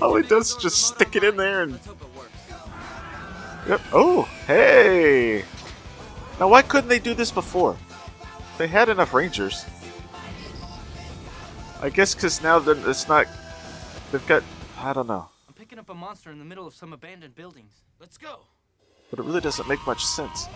All 0.00 0.02
oh, 0.12 0.16
it 0.16 0.28
does 0.28 0.50
is 0.50 0.56
just 0.56 0.88
stick 0.88 1.16
it 1.16 1.24
in 1.24 1.36
there 1.36 1.62
and. 1.62 1.78
Yep. 3.66 3.80
Oh, 3.92 4.22
hey! 4.46 5.44
Now, 6.38 6.48
why 6.48 6.62
couldn't 6.62 6.88
they 6.88 6.98
do 6.98 7.14
this 7.14 7.30
before? 7.30 7.76
They 8.58 8.66
had 8.66 8.88
enough 8.88 9.14
Rangers. 9.14 9.64
I 11.80 11.88
guess 11.88 12.14
because 12.14 12.42
now 12.42 12.58
that 12.58 12.76
it's 12.86 13.08
not. 13.08 13.26
They've 14.12 14.26
got. 14.26 14.42
I 14.78 14.92
don't 14.92 15.06
know. 15.06 15.28
I'm 15.48 15.54
picking 15.54 15.78
up 15.78 15.88
a 15.88 15.94
monster 15.94 16.30
in 16.30 16.38
the 16.38 16.44
middle 16.44 16.66
of 16.66 16.74
some 16.74 16.92
abandoned 16.92 17.34
buildings. 17.34 17.72
Let's 17.98 18.18
go. 18.18 18.40
But 19.08 19.18
it 19.18 19.24
really 19.24 19.40
doesn't 19.40 19.68
make 19.68 19.84
much 19.86 20.04
sense. 20.04 20.46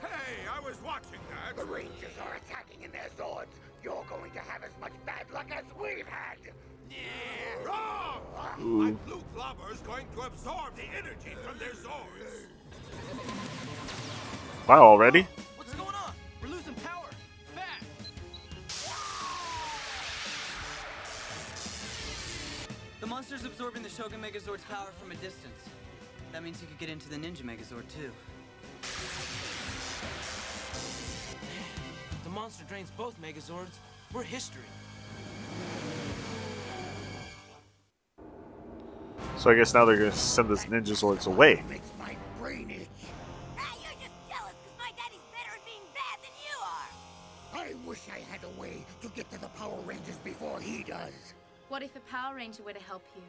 Hey, 0.00 0.46
I 0.50 0.60
was 0.64 0.76
watching 0.84 1.20
that. 1.30 1.56
The 1.56 1.64
Rangers 1.64 2.16
are 2.22 2.36
attacking 2.36 2.82
in 2.82 2.90
their 2.90 3.08
Zords. 3.18 3.46
You're 3.82 4.04
going 4.08 4.30
to 4.32 4.38
have 4.38 4.62
as 4.62 4.70
much 4.80 4.92
bad 5.06 5.26
luck 5.32 5.46
as 5.54 5.64
we've 5.80 6.06
had. 6.06 6.36
Yeah. 6.90 7.66
Wrong! 7.66 8.20
Ooh. 8.60 8.82
My 8.82 8.90
blue 9.06 9.22
clobber's 9.34 9.80
going 9.80 10.06
to 10.16 10.22
absorb 10.22 10.76
the 10.76 10.84
energy 10.96 11.36
from 11.44 11.58
their 11.58 11.72
Zords. 11.72 12.46
Wow, 14.68 14.82
already? 14.82 15.26
Monster's 23.20 23.44
absorbing 23.44 23.82
the 23.82 23.88
Shogun 23.90 24.18
Megazord's 24.18 24.64
power 24.64 24.88
from 24.98 25.10
a 25.10 25.14
distance. 25.16 25.68
That 26.32 26.42
means 26.42 26.58
he 26.58 26.66
could 26.66 26.78
get 26.78 26.88
into 26.88 27.06
the 27.10 27.16
Ninja 27.16 27.42
Megazord 27.42 27.84
too. 27.92 28.10
The 32.24 32.30
monster 32.30 32.64
drains 32.66 32.90
both 32.96 33.20
Megazords. 33.20 33.76
We're 34.14 34.22
history. 34.22 34.62
So 39.36 39.50
I 39.50 39.54
guess 39.54 39.74
now 39.74 39.84
they're 39.84 39.98
gonna 39.98 40.12
send 40.12 40.48
this 40.48 40.64
Ninja 40.64 40.96
Zords 40.96 41.26
away. 41.26 41.62
Makes 41.68 41.90
my 41.98 42.16
brain 42.38 42.70
itch. 42.70 42.88
Ah, 43.58 43.76
you're 43.82 44.00
just 44.00 44.16
jealous 44.30 44.54
my 44.78 44.92
daddy's 44.96 45.20
better 45.30 45.58
at 45.58 45.66
being 45.66 45.84
bad 45.92 46.20
than 46.22 46.32
you 46.48 46.56
are. 46.64 47.66
I 47.66 47.86
wish 47.86 48.00
I 48.10 48.20
had 48.32 48.40
a 48.44 48.58
way 48.58 48.86
to 49.02 49.08
get 49.08 49.30
to 49.32 49.38
the 49.38 49.48
Power 49.48 49.78
Rangers 49.84 50.16
before 50.24 50.58
he 50.58 50.84
does. 50.84 51.34
What 51.70 51.84
if 51.84 51.94
a 51.94 52.00
Power 52.00 52.34
Ranger 52.34 52.64
were 52.64 52.72
to 52.72 52.82
help 52.82 53.04
you? 53.14 53.22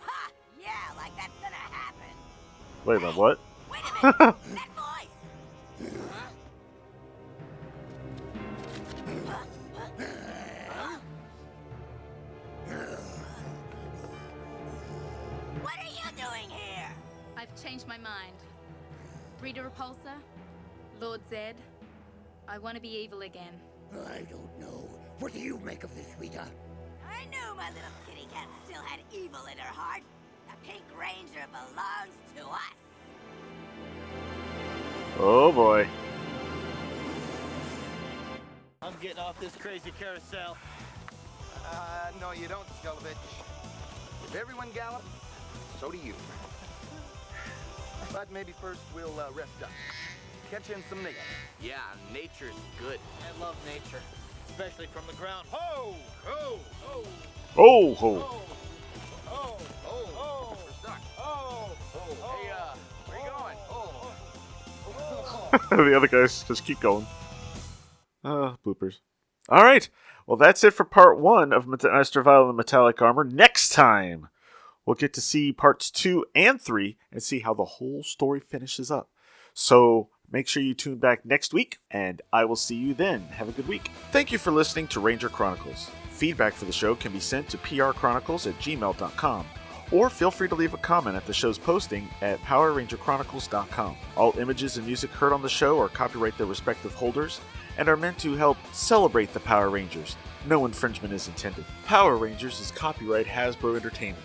Ha! 0.00 0.30
Yeah, 0.58 0.70
like 0.96 1.14
that's 1.14 1.34
gonna 1.42 1.54
happen. 1.56 2.08
Wait 2.86 2.96
a 2.96 3.00
minute, 3.00 3.16
what? 3.16 3.38
Wait 3.70 3.80
a 3.80 4.06
minute. 4.06 4.16
that 4.54 4.70
voice. 4.74 5.08
What 15.60 15.74
are 15.78 15.84
you 15.84 16.10
doing 16.16 16.48
here? 16.48 16.88
I've 17.36 17.54
changed 17.62 17.86
my 17.86 17.98
mind. 17.98 18.36
Rita 19.42 19.60
Repulsa, 19.60 20.14
Lord 20.98 21.20
Zed, 21.28 21.56
I 22.48 22.56
want 22.56 22.76
to 22.76 22.80
be 22.80 22.88
evil 22.88 23.20
again. 23.20 23.52
I 23.92 24.22
don't 24.30 24.58
know. 24.58 24.88
What 25.18 25.34
do 25.34 25.40
you 25.40 25.58
make 25.58 25.84
of 25.84 25.94
this, 25.94 26.06
Rita? 26.18 26.46
I 27.16 27.24
knew 27.26 27.56
my 27.56 27.68
little 27.70 27.90
kitty 28.06 28.26
cat 28.32 28.46
still 28.64 28.82
had 28.82 29.00
evil 29.12 29.40
in 29.50 29.58
her 29.58 29.72
heart. 29.72 30.02
The 30.48 30.68
Pink 30.68 30.82
Ranger 30.98 31.46
belongs 31.50 32.16
to 32.36 32.42
us. 32.46 32.76
Oh 35.18 35.50
boy. 35.50 35.88
I'm 38.82 38.94
getting 39.00 39.18
off 39.18 39.40
this 39.40 39.56
crazy 39.56 39.92
carousel. 39.98 40.56
Uh, 41.64 42.10
no, 42.20 42.32
you 42.32 42.46
don't, 42.48 42.66
Skelovich. 42.82 43.16
If 44.24 44.36
everyone 44.36 44.68
gallops, 44.74 45.06
so 45.80 45.90
do 45.90 45.98
you. 45.98 46.14
But 48.12 48.30
maybe 48.30 48.52
first 48.52 48.80
we'll 48.94 49.18
uh, 49.18 49.30
rest 49.32 49.62
up. 49.62 49.70
Catch 50.50 50.70
in 50.70 50.84
some 50.88 51.02
nature. 51.02 51.16
Yeah, 51.60 51.80
nature's 52.12 52.54
good. 52.78 53.00
I 53.24 53.40
love 53.42 53.56
nature, 53.66 54.02
especially 54.50 54.86
from 54.86 55.06
the 55.06 55.12
ground. 55.14 55.46
Ho! 55.50 55.94
Ho! 56.24 56.58
Ho! 56.82 57.04
Oh 57.56 57.94
ho! 57.94 58.42
Oh! 59.28 59.58
Oh! 59.86 60.10
Oh! 60.16 60.56
We're 60.64 60.72
stuck. 60.80 61.00
Oh! 61.18 61.70
Hey, 61.94 62.50
uh, 62.50 62.74
where 63.06 63.18
you 63.18 63.30
going? 65.70 65.86
the 65.90 65.96
other 65.96 66.08
guys 66.08 66.44
just 66.44 66.64
keep 66.64 66.80
going. 66.80 67.06
Uh, 68.24 68.56
bloopers. 68.64 68.96
All 69.48 69.62
right. 69.62 69.88
Well, 70.26 70.36
that's 70.36 70.64
it 70.64 70.74
for 70.74 70.84
part 70.84 71.20
one 71.20 71.52
of 71.52 71.68
Met- 71.68 71.84
Master 71.84 72.22
Vile 72.22 72.48
and 72.48 72.56
Metallic 72.56 73.00
Armor. 73.00 73.24
Next 73.24 73.70
time, 73.72 74.28
we'll 74.84 74.96
get 74.96 75.14
to 75.14 75.20
see 75.20 75.52
parts 75.52 75.90
two 75.90 76.24
and 76.34 76.60
three 76.60 76.98
and 77.12 77.22
see 77.22 77.40
how 77.40 77.54
the 77.54 77.64
whole 77.64 78.02
story 78.02 78.40
finishes 78.40 78.90
up. 78.90 79.08
So 79.54 80.08
make 80.30 80.48
sure 80.48 80.62
you 80.62 80.74
tune 80.74 80.96
back 80.96 81.24
next 81.24 81.54
week, 81.54 81.78
and 81.90 82.22
I 82.32 82.44
will 82.44 82.56
see 82.56 82.76
you 82.76 82.94
then. 82.94 83.22
Have 83.28 83.48
a 83.48 83.52
good 83.52 83.68
week. 83.68 83.90
Thank 84.10 84.32
you 84.32 84.38
for 84.38 84.50
listening 84.50 84.86
to 84.88 85.00
Ranger 85.00 85.28
Chronicles. 85.28 85.90
Feedback 86.10 86.54
for 86.54 86.64
the 86.64 86.72
show 86.72 86.94
can 86.94 87.12
be 87.12 87.20
sent 87.20 87.48
to 87.50 87.58
prchronicles 87.58 88.46
at 88.46 88.58
gmail.com 88.58 89.46
or 89.92 90.10
feel 90.10 90.30
free 90.30 90.48
to 90.48 90.54
leave 90.54 90.74
a 90.74 90.78
comment 90.78 91.16
at 91.16 91.26
the 91.26 91.32
show's 91.32 91.58
posting 91.58 92.08
at 92.20 92.40
PowerRangerChronicles.com. 92.40 93.96
All 94.16 94.38
images 94.38 94.76
and 94.76 94.86
music 94.86 95.10
heard 95.10 95.32
on 95.32 95.42
the 95.42 95.48
show 95.48 95.80
are 95.80 95.88
copyright 95.88 96.36
their 96.38 96.46
respective 96.46 96.94
holders 96.94 97.40
and 97.78 97.88
are 97.88 97.96
meant 97.96 98.18
to 98.18 98.34
help 98.34 98.56
celebrate 98.72 99.32
the 99.32 99.40
Power 99.40 99.70
Rangers. 99.70 100.16
No 100.48 100.64
infringement 100.64 101.12
is 101.12 101.28
intended. 101.28 101.64
Power 101.84 102.16
Rangers 102.16 102.60
is 102.60 102.70
copyright 102.70 103.26
Hasbro 103.26 103.76
Entertainment. 103.76 104.24